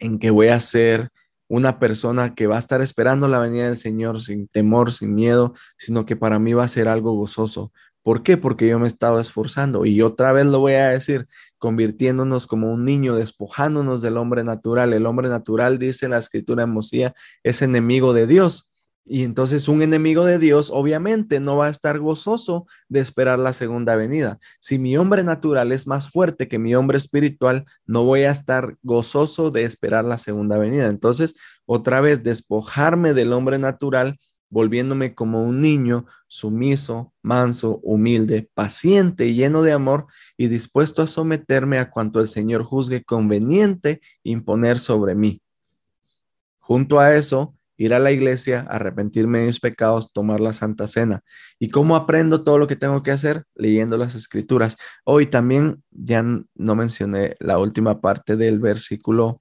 [0.00, 1.10] en que voy a ser
[1.50, 5.52] una persona que va a estar esperando la venida del Señor sin temor, sin miedo,
[5.76, 7.72] sino que para mí va a ser algo gozoso.
[8.02, 8.36] ¿Por qué?
[8.36, 9.84] Porque yo me estaba esforzando.
[9.84, 11.26] Y otra vez lo voy a decir,
[11.58, 14.92] convirtiéndonos como un niño, despojándonos del hombre natural.
[14.92, 18.70] El hombre natural, dice la escritura en Mosía, es enemigo de Dios.
[19.06, 23.52] Y entonces un enemigo de Dios obviamente no va a estar gozoso de esperar la
[23.52, 24.38] segunda venida.
[24.60, 28.76] Si mi hombre natural es más fuerte que mi hombre espiritual, no voy a estar
[28.82, 30.86] gozoso de esperar la segunda venida.
[30.86, 31.34] Entonces,
[31.66, 39.62] otra vez, despojarme del hombre natural, volviéndome como un niño sumiso, manso, humilde, paciente, lleno
[39.62, 45.40] de amor y dispuesto a someterme a cuanto el Señor juzgue conveniente imponer sobre mí.
[46.58, 51.22] Junto a eso, ir a la iglesia, arrepentirme de mis pecados, tomar la Santa Cena.
[51.58, 53.44] ¿Y cómo aprendo todo lo que tengo que hacer?
[53.54, 54.76] Leyendo las escrituras.
[55.02, 59.40] Hoy también ya no mencioné la última parte del versículo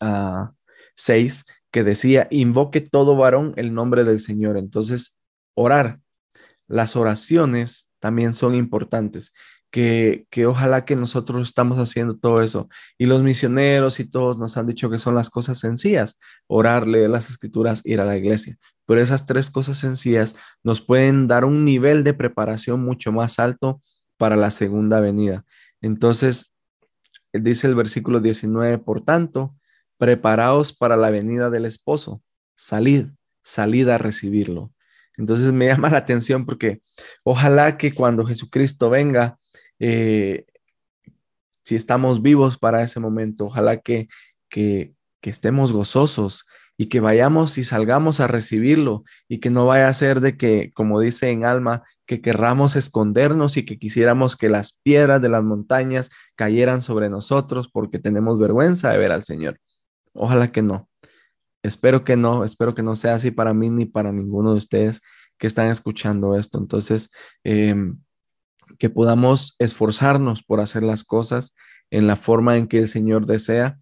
[0.00, 4.58] 6 ah, que decía, invoque todo varón el nombre del Señor.
[4.58, 5.20] Entonces,
[5.54, 6.00] orar.
[6.66, 9.32] las oraciones también son importantes.
[9.74, 12.68] Que, que, ojalá que nosotros estamos haciendo todo eso.
[12.96, 17.10] Y los misioneros y todos nos han dicho que son las cosas sencillas, orar, leer
[17.10, 18.56] las escrituras, ir a la iglesia.
[18.86, 23.82] Pero esas tres cosas sencillas nos pueden dar un nivel de preparación mucho más alto
[24.16, 25.44] para la segunda venida.
[25.80, 26.54] Entonces,
[27.32, 29.56] dice el versículo 19, por tanto,
[29.98, 32.22] preparaos para la venida del esposo,
[32.54, 33.06] salid,
[33.42, 34.72] salid a recibirlo.
[35.16, 36.80] Entonces me llama la atención porque
[37.24, 39.36] ojalá que cuando Jesucristo venga,
[39.78, 40.46] eh,
[41.64, 44.08] si estamos vivos para ese momento, ojalá que,
[44.48, 49.88] que, que estemos gozosos y que vayamos y salgamos a recibirlo y que no vaya
[49.88, 54.48] a ser de que, como dice en Alma, que querramos escondernos y que quisiéramos que
[54.48, 59.60] las piedras de las montañas cayeran sobre nosotros porque tenemos vergüenza de ver al Señor.
[60.12, 60.88] Ojalá que no.
[61.62, 65.00] Espero que no, espero que no sea así para mí ni para ninguno de ustedes
[65.38, 66.58] que están escuchando esto.
[66.58, 67.10] Entonces,
[67.44, 67.98] em,
[68.78, 71.54] que podamos esforzarnos por hacer las cosas
[71.90, 73.78] en la forma en que el Señor desea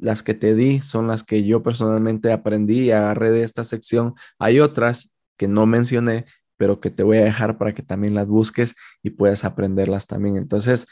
[0.00, 4.14] las que te di son las que yo personalmente aprendí y agarré de esta sección.
[4.38, 6.24] Hay otras que no mencioné,
[6.56, 10.36] pero que te voy a dejar para que también las busques y puedas aprenderlas también.
[10.36, 10.86] Entonces,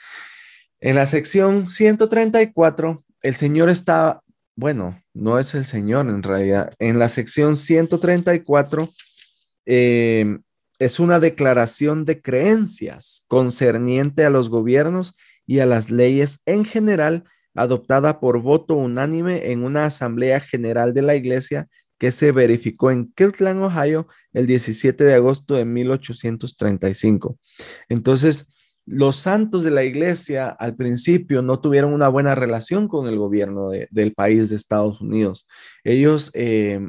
[0.81, 4.23] en la sección 134, el Señor está,
[4.55, 6.73] bueno, no es el Señor en realidad.
[6.79, 8.89] En la sección 134
[9.67, 10.39] eh,
[10.79, 17.25] es una declaración de creencias concerniente a los gobiernos y a las leyes en general
[17.55, 23.13] adoptada por voto unánime en una asamblea general de la iglesia que se verificó en
[23.13, 27.39] Kirtland, Ohio, el 17 de agosto de 1835.
[27.89, 28.55] Entonces,
[28.87, 33.71] los santos de la iglesia al principio no tuvieron una buena relación con el gobierno
[33.91, 35.47] del país de Estados Unidos.
[35.83, 36.81] Ellos, eh,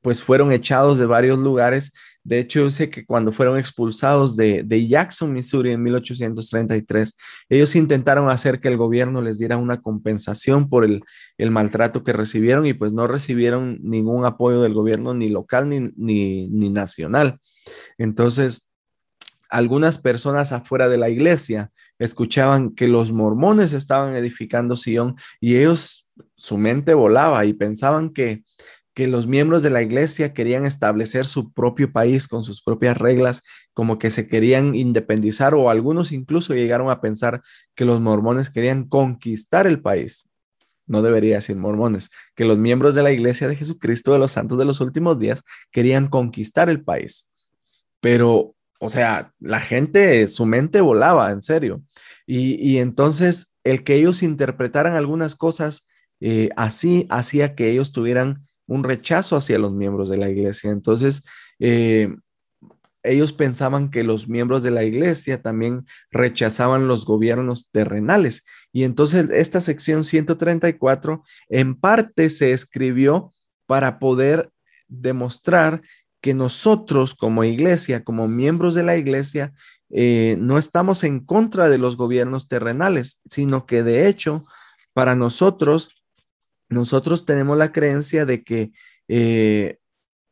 [0.00, 1.92] pues, fueron echados de varios lugares
[2.26, 7.16] de hecho, sé que cuando fueron expulsados de, Jackson, Missouri, en 1833,
[7.48, 11.04] ellos intentaron hacer que el gobierno les diera una compensación por el,
[11.52, 16.70] maltrato que recibieron y pues no recibieron ningún apoyo del gobierno ni local ni, ni
[16.70, 17.38] nacional.
[17.96, 18.70] Entonces,
[19.48, 26.08] algunas personas afuera de la iglesia escuchaban que los mormones estaban edificando Sion y ellos,
[26.34, 28.42] su mente volaba y pensaban que
[28.96, 33.42] que los miembros de la iglesia querían establecer su propio país con sus propias reglas,
[33.74, 37.42] como que se querían independizar o algunos incluso llegaron a pensar
[37.74, 40.26] que los mormones querían conquistar el país.
[40.86, 44.56] No debería decir mormones, que los miembros de la iglesia de Jesucristo de los santos
[44.56, 47.28] de los últimos días querían conquistar el país.
[48.00, 51.82] Pero, o sea, la gente, su mente volaba, en serio.
[52.26, 55.86] Y, entonces el que ellos interpretaran algunas cosas
[56.20, 60.70] eh, así hacía que ellos tuvieran un rechazo hacia los miembros de la iglesia.
[60.70, 61.24] Entonces,
[61.58, 62.14] eh,
[63.06, 68.44] ellos pensaban que los miembros de la iglesia también rechazaban los gobiernos terrenales.
[68.72, 73.32] Y entonces esta sección 134 en parte se escribió
[73.66, 74.50] para poder
[74.88, 75.82] demostrar
[76.20, 79.52] que nosotros como iglesia, como miembros de la iglesia,
[79.90, 84.44] eh, no estamos en contra de los gobiernos terrenales, sino que de hecho,
[84.92, 86.05] para nosotros
[86.68, 88.72] nosotros tenemos la creencia de que
[89.08, 89.78] eh,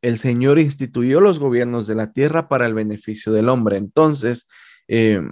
[0.03, 3.77] el Señor instituyó los gobiernos de la tierra para el beneficio del hombre.
[3.77, 4.49] Entonces,
[4.89, 5.23] eh,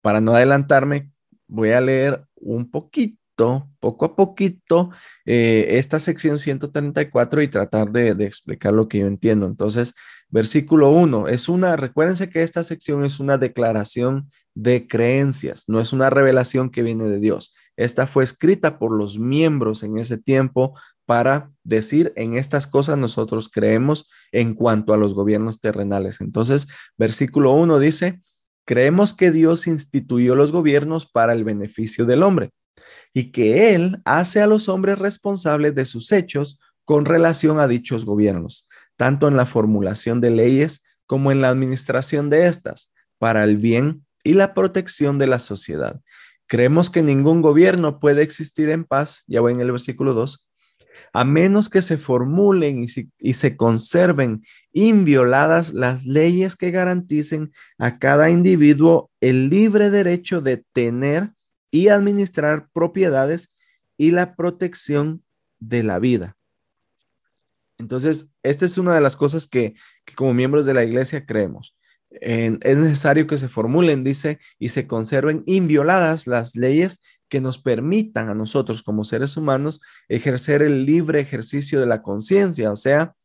[0.00, 1.10] para no adelantarme,
[1.46, 4.90] voy a leer un poquito poco a poquito,
[5.24, 9.46] eh, esta sección 134 y tratar de, explicar lo que yo entiendo.
[9.46, 9.94] Entonces,
[10.28, 15.92] versículo 1, es una, recuérdense que esta sección es una declaración de creencias, no es
[15.92, 17.54] una revelación que viene de Dios.
[17.76, 23.50] Esta fue escrita por los miembros en ese tiempo para decir en estas cosas nosotros
[23.52, 26.20] creemos en cuanto a los gobiernos terrenales.
[26.20, 28.20] Entonces, versículo 1 dice,
[28.64, 32.52] creemos que Dios instituyó los gobiernos para el beneficio del hombre
[33.12, 38.04] y que Él hace a los hombres responsables de sus hechos con relación a dichos
[38.04, 43.56] gobiernos, tanto en la formulación de leyes como en la administración de estas, para el
[43.56, 46.00] bien y la protección de la sociedad.
[46.46, 50.48] Creemos que ningún gobierno puede existir en paz, ya voy en el versículo 2,
[51.12, 52.86] a menos que se formulen y,
[53.18, 60.64] y, se conserven invioladas las leyes que garanticen a cada individuo el libre derecho de
[60.72, 61.32] tener
[61.74, 63.52] y administrar propiedades
[63.96, 65.24] y la protección
[65.58, 66.36] de la vida.
[67.78, 69.74] Entonces, esta es una de las cosas que,
[70.14, 71.76] como miembros de la iglesia creemos.
[72.10, 78.28] es necesario que se formulen, dice, y se conserven invioladas las leyes que nos permitan
[78.28, 83.16] a nosotros como seres humanos ejercer el libre ejercicio de la conciencia, o sea,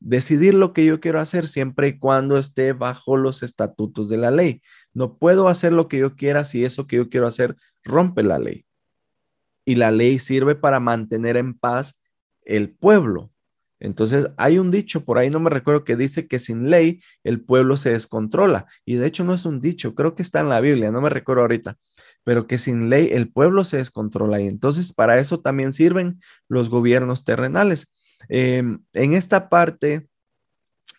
[0.00, 4.30] decidir lo que yo quiero hacer siempre y cuando esté bajo los estatutos de la
[4.30, 4.62] ley.
[4.92, 8.38] No puedo hacer lo que yo quiera si eso que yo quiero hacer rompe la
[8.38, 8.66] ley.
[9.64, 12.00] Y la ley sirve para mantener en paz
[12.44, 13.32] el pueblo.
[13.78, 17.42] Entonces, hay un dicho por ahí, no me recuerdo, que dice que sin ley el
[17.42, 18.66] pueblo se descontrola.
[18.86, 21.10] Y de hecho no es un dicho, creo que está en la Biblia, no me
[21.10, 21.76] recuerdo ahorita,
[22.24, 24.40] pero que sin ley el pueblo se descontrola.
[24.40, 27.92] Y entonces para eso también sirven los gobiernos terrenales.
[28.28, 30.08] Em, en esta parte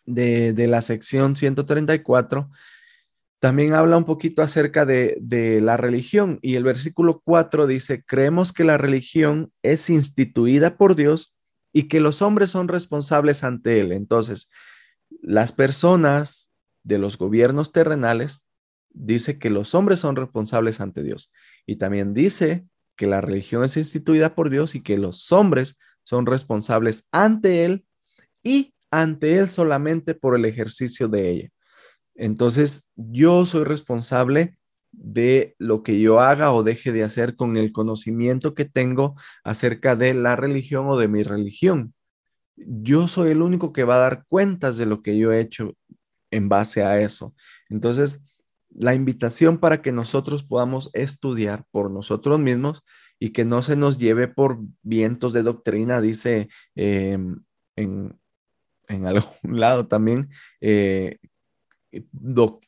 [0.05, 2.49] de, la sección 134,
[3.39, 8.53] también habla un poquito acerca de, de, la religión y el versículo 4 dice, creemos
[8.53, 11.35] que la religión es instituida por Dios
[11.71, 13.91] y que los hombres son responsables ante Él.
[13.91, 14.49] Entonces,
[15.21, 16.51] las personas
[16.83, 18.47] de los gobiernos terrenales
[18.89, 21.31] dice que los hombres son responsables ante Dios
[21.65, 22.65] y también dice
[22.95, 25.77] que la religión es instituida por Dios y que los hombres
[26.07, 27.83] son responsables ante Él
[28.41, 31.49] y ante Él solamente por el ejercicio de ella.
[32.15, 34.57] Entonces, yo soy responsable
[34.93, 39.97] de lo que yo haga o deje de hacer con el conocimiento que tengo acerca
[39.97, 41.93] de la religión o de mi religión.
[42.55, 45.73] Yo soy el único que va a dar cuentas de lo que yo he hecho
[46.31, 47.35] en base a eso.
[47.67, 48.21] Entonces,
[48.69, 52.81] la invitación para que nosotros podamos estudiar por nosotros mismos
[53.19, 57.39] y que no se nos lleve por vientos de doctrina, dice em,
[57.75, 58.17] en,
[59.05, 60.29] algún lado también,
[60.61, 61.17] eh,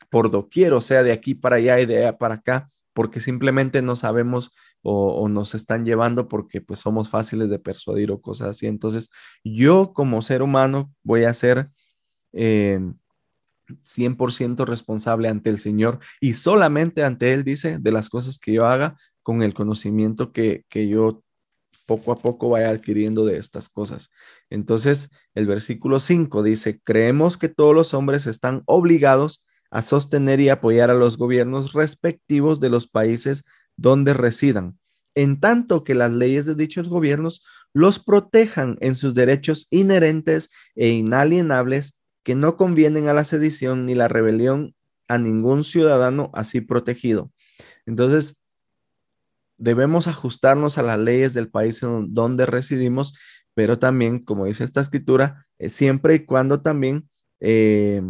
[0.09, 3.81] por doquier, o sea, de aquí para allá y de allá para acá, porque simplemente
[3.81, 8.67] no sabemos o, nos están llevando porque pues somos fáciles de persuadir o cosas así.
[8.67, 9.09] Entonces,
[9.43, 11.69] yo como ser humano voy a ser...
[13.83, 18.53] 100% em, responsable ante el Señor y solamente ante Él, dice, de las cosas que
[18.53, 21.23] yo haga, con el conocimiento que, yo
[21.85, 24.09] poco a poco vaya adquiriendo de estas cosas.
[24.49, 30.49] Entonces, el versículo 5 dice, creemos que todos los hombres están obligados a sostener y
[30.49, 33.43] apoyar a los gobiernos respectivos de los países
[33.75, 34.79] donde residan,
[35.15, 37.43] en tanto que las leyes de dichos gobiernos
[37.73, 41.98] los protejan en sus derechos inherentes e inalienables
[42.29, 44.75] que no convienen a la sedición ni la rebelión
[45.07, 47.31] a ningún ciudadano así protegido.
[47.87, 48.37] Entonces,
[49.57, 53.17] debemos ajustarnos a las leyes del país en donde residimos,
[53.55, 57.09] pero también, como dice esta escritura, eh, siempre y cuando también
[57.39, 58.03] eh,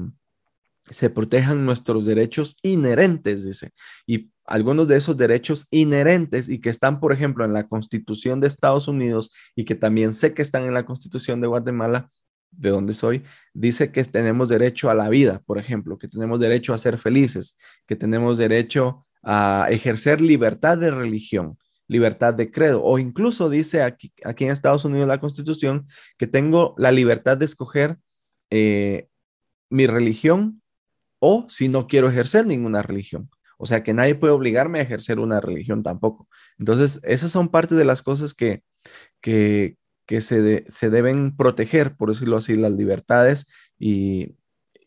[0.84, 3.72] se protejan nuestros derechos inherentes, dice.
[4.06, 8.48] Y algunos de esos derechos inherentes y que están, por ejemplo, en la Constitución de
[8.48, 12.12] Estados Unidos y que también sé que están en la Constitución de Guatemala,
[12.52, 13.24] de donde soy,
[13.54, 17.58] dice que tenemos derecho a la vida, por ejemplo, que tenemos derecho a ser felices,
[17.88, 24.14] que tenemos derecho a ejercer libertad de religión, libertad de credo, o incluso dice aquí,
[24.24, 25.86] aquí en Estados Unidos la Constitución
[26.18, 27.98] que tengo la libertad de escoger
[28.50, 29.08] eh,
[29.70, 30.62] mi religión
[31.20, 33.30] o si no quiero ejercer ninguna religión.
[33.58, 36.30] O sea que nadie puede obligarme a ejercer una religión tampoco.
[36.58, 38.64] Entonces, esas son parte de las cosas que,
[39.22, 39.76] que,
[40.10, 43.48] se, se, deben proteger, por decirlo así, las libertades
[43.78, 44.36] y,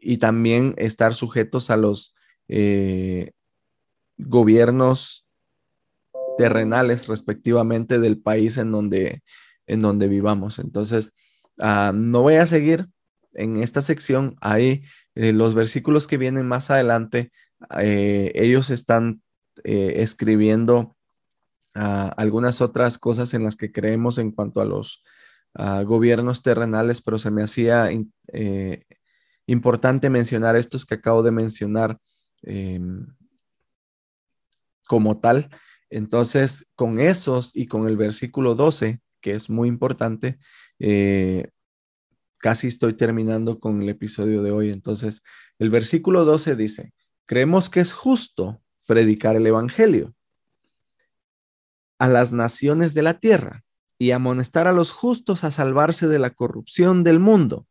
[0.01, 2.15] y también estar sujetos a los,
[2.55, 3.33] eh,
[4.19, 5.27] gobiernos
[6.37, 9.23] terrenales respectivamente del país en donde,
[9.67, 10.59] en donde vivamos.
[10.59, 11.15] Entonces,
[11.59, 12.89] ah, no voy a seguir
[13.33, 14.37] en esta sección.
[14.41, 17.33] Ahí eh, los versículos que vienen más adelante,
[17.79, 19.23] eh, ellos están
[19.65, 20.97] escribiendo
[21.75, 25.03] algunas otras cosas en las que creemos en cuanto a los
[25.85, 27.91] gobiernos terrenales, pero se me hacía
[29.47, 31.99] importante mencionar estos que acabo de mencionar
[32.43, 33.07] em,
[34.87, 35.51] como tal.
[35.91, 40.39] Entonces, con esos y con el versículo 12, que es muy importante,
[40.79, 41.49] eh,
[42.39, 44.71] casi estoy terminando con el episodio de hoy.
[44.71, 45.23] Entonces,
[45.59, 46.93] el versículo 12 dice,
[47.27, 50.15] creemos que es justo predicar el Evangelio
[52.03, 53.63] a las naciones de la tierra
[53.99, 57.67] y amonestar a los justos a salvarse de la corrupción del mundo,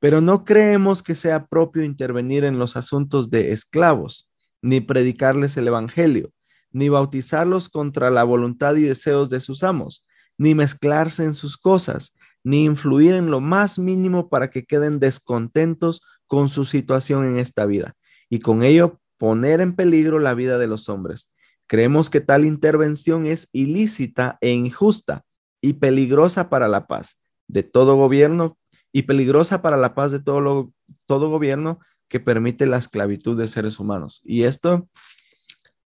[0.00, 4.30] pero no creemos que sea propio intervenir en los asuntos de esclavos,
[4.62, 6.32] ni predicarles el Evangelio
[6.72, 10.06] ni bautizarlos contra la voluntad y deseos de sus amos,
[10.36, 16.02] ni mezclarse en sus cosas, ni influir en lo más mínimo para que queden descontentos
[16.26, 17.94] con su situación en esta vida,
[18.28, 21.30] y con ello poner en peligro la vida de los hombres.
[21.68, 25.22] Creemos que tal intervención es ilícita e injusta
[25.60, 28.58] y peligrosa para la paz de todo gobierno
[28.90, 30.72] y peligrosa para la paz de todo,
[31.06, 34.22] gobierno que permite la esclavitud de seres humanos.
[34.24, 34.88] Y esto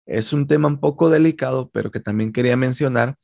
[0.07, 3.17] es un tema un poco delicado, pero que también quería mencionar,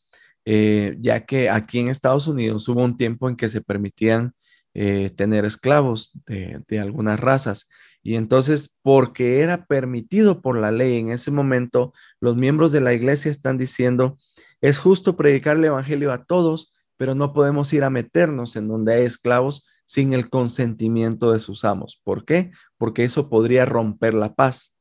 [0.44, 4.34] eh, ya que aquí en Estados Unidos hubo un tiempo en que se permitían
[4.74, 7.68] eh, tener esclavos de, algunas razas.
[8.02, 12.94] Y entonces, porque era permitido por la ley en ese momento, los miembros de la
[12.94, 14.18] iglesia están diciendo,
[14.60, 18.94] es justo predicar el Evangelio a todos, pero no podemos ir a meternos en donde
[18.94, 22.00] hay esclavos sin el consentimiento de sus amos.
[22.02, 22.50] ¿Por qué?
[22.78, 24.74] Porque eso podría romper la paz.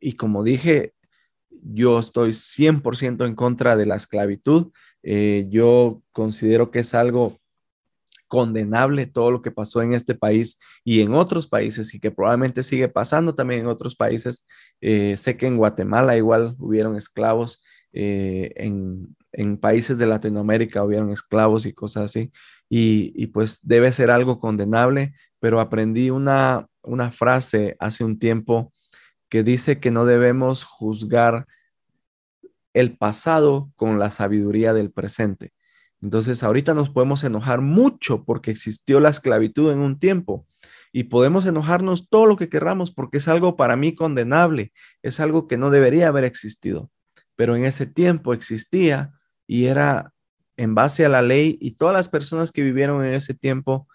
[0.00, 0.94] Y como dije,
[1.62, 4.72] yo estoy 100% en contra de la esclavitud.
[5.02, 7.38] Eh, yo considero que es algo
[8.28, 12.62] condenable todo lo que pasó en este país y en otros países y que probablemente
[12.62, 14.46] sigue pasando también en otros países.
[14.80, 17.62] Eh, sé que en Guatemala igual hubieron esclavos,
[17.92, 22.30] eh, en, en, países de Latinoamérica hubieron esclavos y cosas así,
[22.68, 28.72] y, y, pues debe ser algo condenable, pero aprendí una, una frase hace un tiempo
[29.30, 31.46] que dice que no debemos juzgar
[32.74, 35.54] el pasado con la sabiduría del presente.
[36.06, 40.46] Entonces, ahorita nos podemos enojar mucho porque existió la esclavitud en un tiempo
[40.92, 45.48] y podemos enojarnos todo lo que querramos porque es algo para mí condenable, es algo
[45.48, 46.92] que no debería haber existido,
[47.34, 49.14] pero en ese tiempo existía
[49.48, 50.12] y era
[50.56, 53.88] en base a la ley y todas las personas que vivieron en ese tiempo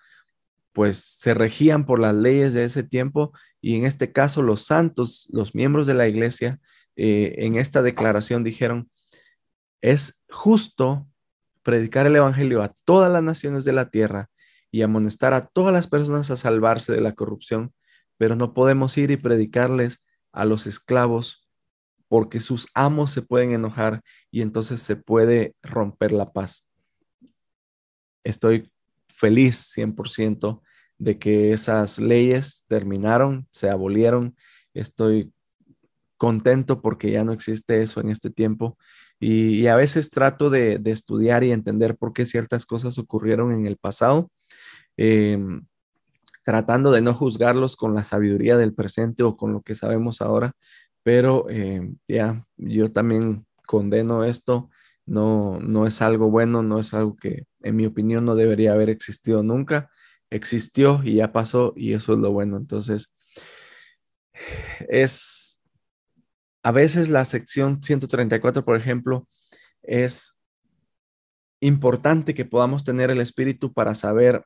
[0.73, 3.31] pues se regían por las leyes de ese tiempo
[3.61, 6.59] y en este caso los santos, los miembros de la iglesia,
[6.97, 8.91] eh, en esta declaración dijeron,
[9.79, 11.07] es justo
[11.63, 14.29] predicar el Evangelio a todas las naciones de la tierra
[14.71, 17.73] y amonestar a todas las personas a salvarse de la corrupción,
[18.17, 21.47] pero no podemos ir y predicarles a los esclavos
[22.07, 24.01] porque sus amos se pueden enojar
[24.31, 26.67] y entonces se puede romper la paz.
[28.23, 28.69] Estoy
[29.07, 30.61] feliz 100%
[30.97, 34.35] de que esas leyes terminaron, se abolieron.
[34.73, 35.33] Estoy
[36.17, 38.77] contento porque ya no existe eso en este tiempo
[39.21, 43.77] y, a veces trato de, estudiar y entender por qué ciertas cosas ocurrieron en el
[43.77, 44.31] pasado,
[44.97, 45.65] em,
[46.43, 50.53] tratando de no juzgarlos con la sabiduría del presente o con lo que sabemos ahora,
[51.03, 54.69] pero em, ya, yo también condeno esto,
[55.05, 58.89] no, no es algo bueno, no es algo que en mi opinión no debería haber
[58.89, 59.91] existido nunca,
[60.31, 63.13] existió y ya pasó y eso es lo bueno, entonces
[64.89, 65.60] es
[66.63, 69.27] a veces la sección 134, por ejemplo,
[69.81, 70.35] es
[71.59, 74.45] importante que podamos tener el espíritu para saber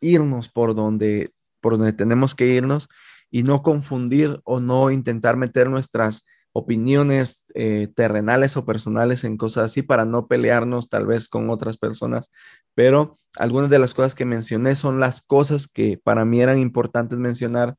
[0.00, 2.88] irnos por donde, por donde tenemos que irnos
[3.30, 9.64] y no confundir o no intentar meter nuestras opiniones eh, terrenales o personales en cosas
[9.64, 12.30] así para no pelearnos tal vez con otras personas.
[12.74, 17.18] Pero algunas de las cosas que mencioné son las cosas que para mí eran importantes
[17.18, 17.76] mencionar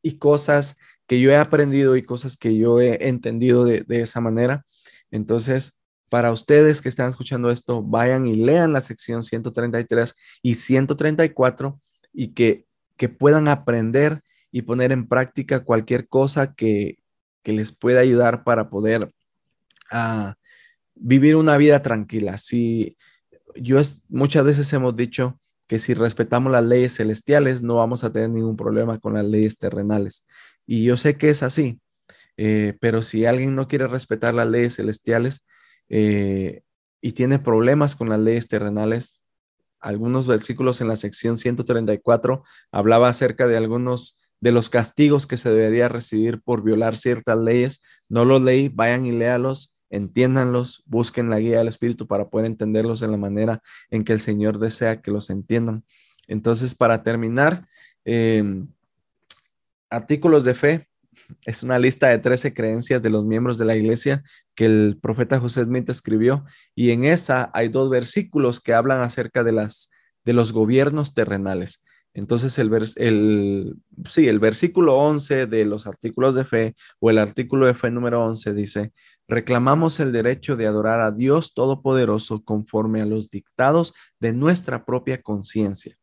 [0.00, 0.76] y cosas
[1.06, 4.64] que yo he aprendido y cosas que yo he entendido de, esa manera.
[5.10, 5.78] Entonces,
[6.10, 11.80] para ustedes que están escuchando esto, vayan y lean la sección 133 y 134
[12.12, 16.98] y que, que puedan aprender y poner en práctica cualquier cosa que,
[17.42, 19.12] que les pueda ayudar para poder
[19.92, 20.32] uh,
[20.94, 22.38] vivir una vida tranquila.
[22.38, 22.96] Si
[23.54, 28.30] yo muchas veces hemos dicho que si respetamos las leyes celestiales no vamos a tener
[28.30, 30.26] ningún problema con las leyes terrenales.
[30.66, 31.80] Y yo sé que es así,
[32.36, 35.46] eh, pero si alguien no quiere respetar las leyes celestiales
[35.88, 36.62] eh,
[37.00, 39.22] y tiene problemas con las leyes terrenales,
[39.80, 42.42] algunos versículos en la sección 134
[42.72, 47.80] hablaba acerca de algunos de los castigos que se debería recibir por violar ciertas leyes.
[48.08, 53.02] No los leí, vayan y léalos, entiéndanlos, busquen la guía del Espíritu para poder entenderlos
[53.02, 55.84] en la manera en que el Señor desea que los entiendan.
[56.28, 57.66] Entonces, para terminar,
[58.04, 58.68] em,
[59.90, 60.88] Artículos de fe
[61.44, 64.22] es una lista de 13 creencias de los miembros de la iglesia
[64.54, 66.44] que el profeta José Smith escribió
[66.74, 69.90] y en esa hay dos versículos que hablan acerca de las
[70.24, 71.84] de los gobiernos terrenales.
[72.16, 73.76] Entonces el,
[74.08, 78.24] sí, el versículo 11 de los artículos de fe o el artículo de fe número
[78.24, 78.92] 11 dice,
[79.28, 85.20] reclamamos el derecho de adorar a Dios Todopoderoso conforme a los dictados de nuestra propia
[85.20, 85.98] conciencia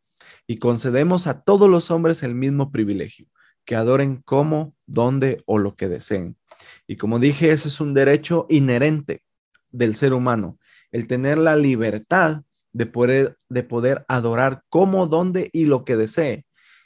[0.45, 3.25] y concedemos a todos los hombres el mismo privilegio
[3.65, 6.37] que adoren como, dónde o lo que deseen.
[6.85, 9.23] Y como dije, ese es un derecho inherente
[9.71, 10.59] del ser humano,
[10.91, 12.43] el tener la libertad
[12.73, 16.45] de poder, de poder adorar como, dónde y lo que desee.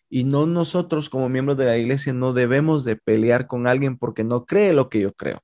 [0.10, 4.24] Y no nosotros como miembros de la iglesia no debemos de pelear con alguien porque
[4.24, 5.42] no cree lo que yo creo.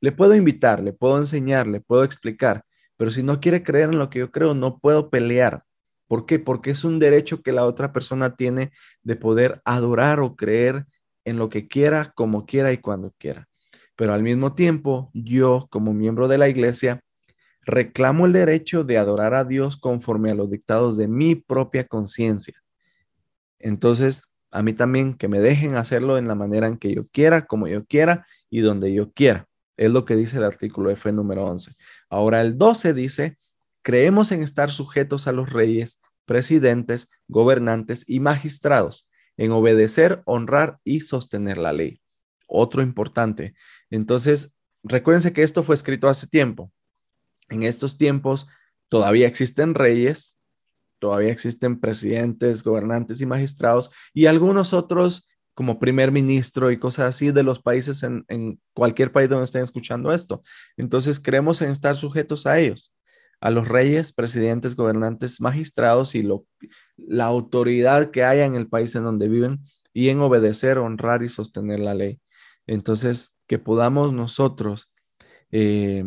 [0.00, 2.64] Le puedo invitar, le puedo enseñar, le puedo explicar,
[2.96, 5.64] pero si no quiere creer en lo que yo creo, no puedo pelear
[6.06, 6.38] ¿Por qué?
[6.38, 8.70] Porque es un derecho que la otra persona tiene
[9.02, 10.86] de poder adorar o creer
[11.24, 13.48] en lo que quiera, como quiera y cuando quiera.
[13.96, 17.00] Pero al mismo tiempo, yo como miembro de la iglesia,
[17.64, 22.54] reclamo el derecho de adorar a Dios conforme a los dictados de mi propia conciencia.
[23.58, 27.46] Entonces, a mí también que me dejen hacerlo en la manera en que yo quiera,
[27.46, 29.48] como yo quiera y donde yo quiera.
[29.76, 31.72] Es lo que dice el artículo F número 11.
[32.08, 33.36] Ahora el 12 dice,
[33.82, 41.00] creemos en estar sujetos a los reyes, presidentes, gobernantes y magistrados, en obedecer, honrar y
[41.00, 42.00] sostener la ley.
[42.46, 43.54] Otro importante.
[43.90, 46.70] Entonces, recuérdense que esto fue escrito hace tiempo.
[47.48, 48.48] En estos tiempos
[48.88, 50.38] todavía existen reyes,
[50.98, 57.30] todavía existen presidentes, gobernantes y magistrados y algunos otros como primer ministro y cosas así
[57.30, 60.42] de los países en, cualquier país donde estén escuchando esto.
[60.76, 62.92] Entonces creemos en estar sujetos a ellos,
[63.40, 66.28] a los reyes, presidentes, gobernantes, magistrados y
[66.96, 69.60] la autoridad que haya en el país en donde viven
[69.92, 72.20] y en obedecer, honrar y sostener la ley.
[72.66, 74.90] Entonces, que podamos nosotros
[75.52, 76.04] eh,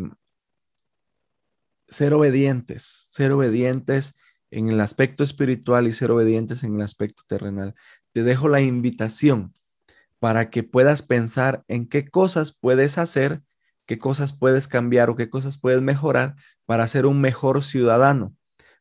[1.88, 4.14] ser obedientes, ser obedientes
[4.50, 7.74] en el aspecto espiritual y ser obedientes en el aspecto terrenal.
[8.12, 9.52] Te dejo la invitación
[10.18, 13.42] para que puedas pensar en qué cosas puedes hacer,
[13.86, 16.34] qué cosas puedes cambiar o qué cosas puedes mejorar
[16.66, 18.34] para ser un mejor ciudadano,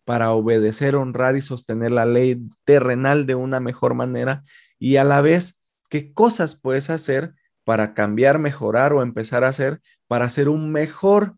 [0.06, 4.42] para obedecer, honrar y sostener la ley terrenal de una mejor manera
[4.80, 7.34] y a la vez qué cosas puedes hacer
[7.64, 11.36] para cambiar, mejorar o empezar a hacer para ser un mejor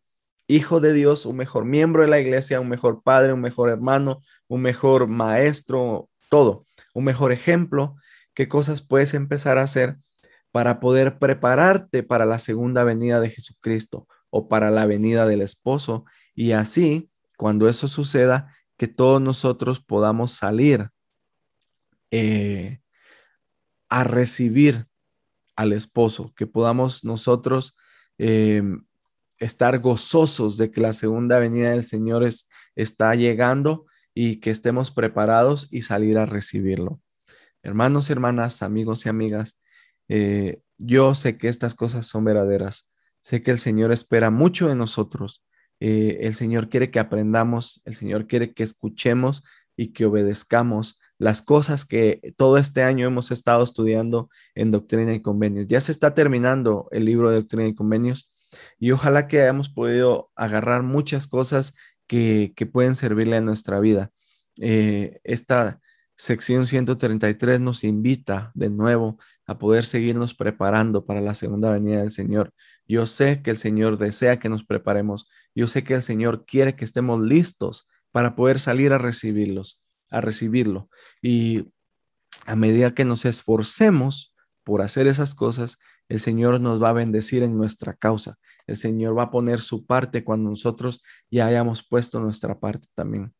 [0.50, 4.20] hijo de Dios, un mejor miembro de la iglesia, un mejor padre, un mejor hermano,
[4.48, 7.96] un mejor maestro, todo, un mejor ejemplo,
[8.34, 9.98] qué cosas puedes empezar a hacer
[10.52, 16.06] para poder prepararte para la segunda venida de Jesucristo o para la venida del esposo.
[16.34, 20.90] Y así, cuando eso suceda, que todos nosotros podamos salir
[22.10, 22.80] eh,
[23.88, 24.88] a recibir
[25.56, 27.76] al esposo, que podamos nosotros
[28.18, 28.84] em,
[29.40, 32.28] estar gozosos de que la segunda venida del Señor
[32.76, 37.02] está llegando y que estemos preparados y salir a recibirlo.
[37.64, 39.60] Hermanos y hermanas, amigos y amigas,
[40.08, 42.92] eh, yo sé que estas cosas son verdaderas.
[43.22, 45.46] Sé que el Señor espera mucho de nosotros.
[45.80, 49.44] Eh, el Señor quiere que aprendamos, el Señor quiere que escuchemos
[49.78, 55.22] y que obedezcamos las cosas que todo este año hemos estado estudiando en Doctrina y
[55.22, 55.68] Convenios.
[55.68, 58.32] Ya se está terminando el libro de Doctrina y Convenios
[58.80, 61.76] y ojalá que hayamos podido agarrar muchas cosas
[62.08, 64.12] que, pueden servirle a nuestra vida.
[64.58, 65.80] Eh, esta
[66.16, 72.12] sección 133 nos invita de nuevo a poder seguirnos preparando para la segunda venida del
[72.12, 72.52] Señor.
[72.86, 75.30] Yo sé que el Señor desea que nos preparemos.
[75.56, 80.20] Yo sé que el Señor quiere que estemos listos para poder salir a recibirlos, a
[80.20, 80.90] recibirlo.
[81.22, 81.70] Y
[82.46, 85.80] a medida que nos esforcemos por hacer esas cosas,
[86.10, 88.38] el Señor nos va a bendecir en nuestra causa.
[88.66, 93.34] El Señor va a poner su parte cuando nosotros ya hayamos puesto nuestra parte también.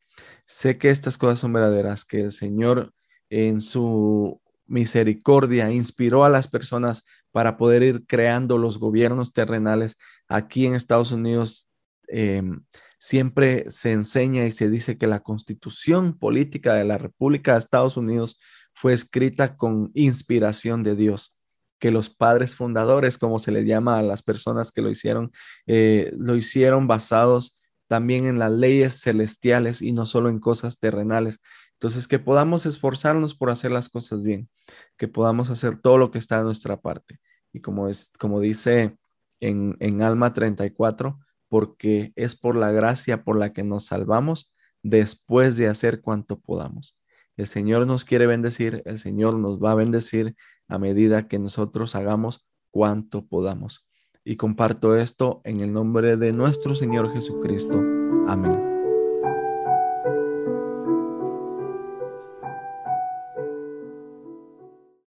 [0.46, 2.94] Sé que estas cosas son verdaderas, que el Señor
[3.30, 9.98] en su misericordia inspiró a las personas para poder ir creando los gobiernos terrenales
[10.28, 11.68] aquí en Estados Unidos.
[12.08, 12.62] Em,
[13.00, 17.98] siempre se enseña y se dice que la constitución política de la República de Estados
[17.98, 18.40] Unidos
[18.74, 21.39] fue escrita con inspiración de Dios
[21.80, 25.32] que los padres fundadores, como se les llama a las personas que lo hicieron,
[25.66, 31.40] eh, lo hicieron basados también en las leyes celestiales y no solo en cosas terrenales.
[31.74, 34.50] Entonces, que podamos esforzarnos por hacer las cosas bien,
[34.98, 37.20] que podamos hacer todo lo que está de nuestra parte.
[37.54, 38.98] Y como, es, como dice
[39.40, 41.18] en, en Alma 34,
[41.48, 44.54] porque es por la gracia por la que nos salvamos
[44.84, 46.98] después de hacer cuanto podamos.
[47.38, 50.36] El Señor nos quiere bendecir, el Señor nos va a bendecir
[50.70, 53.86] a medida que nosotros hagamos cuanto podamos.
[54.24, 57.82] Y comparto esto en el nombre de nuestro Señor Jesucristo.
[58.28, 58.69] Amén.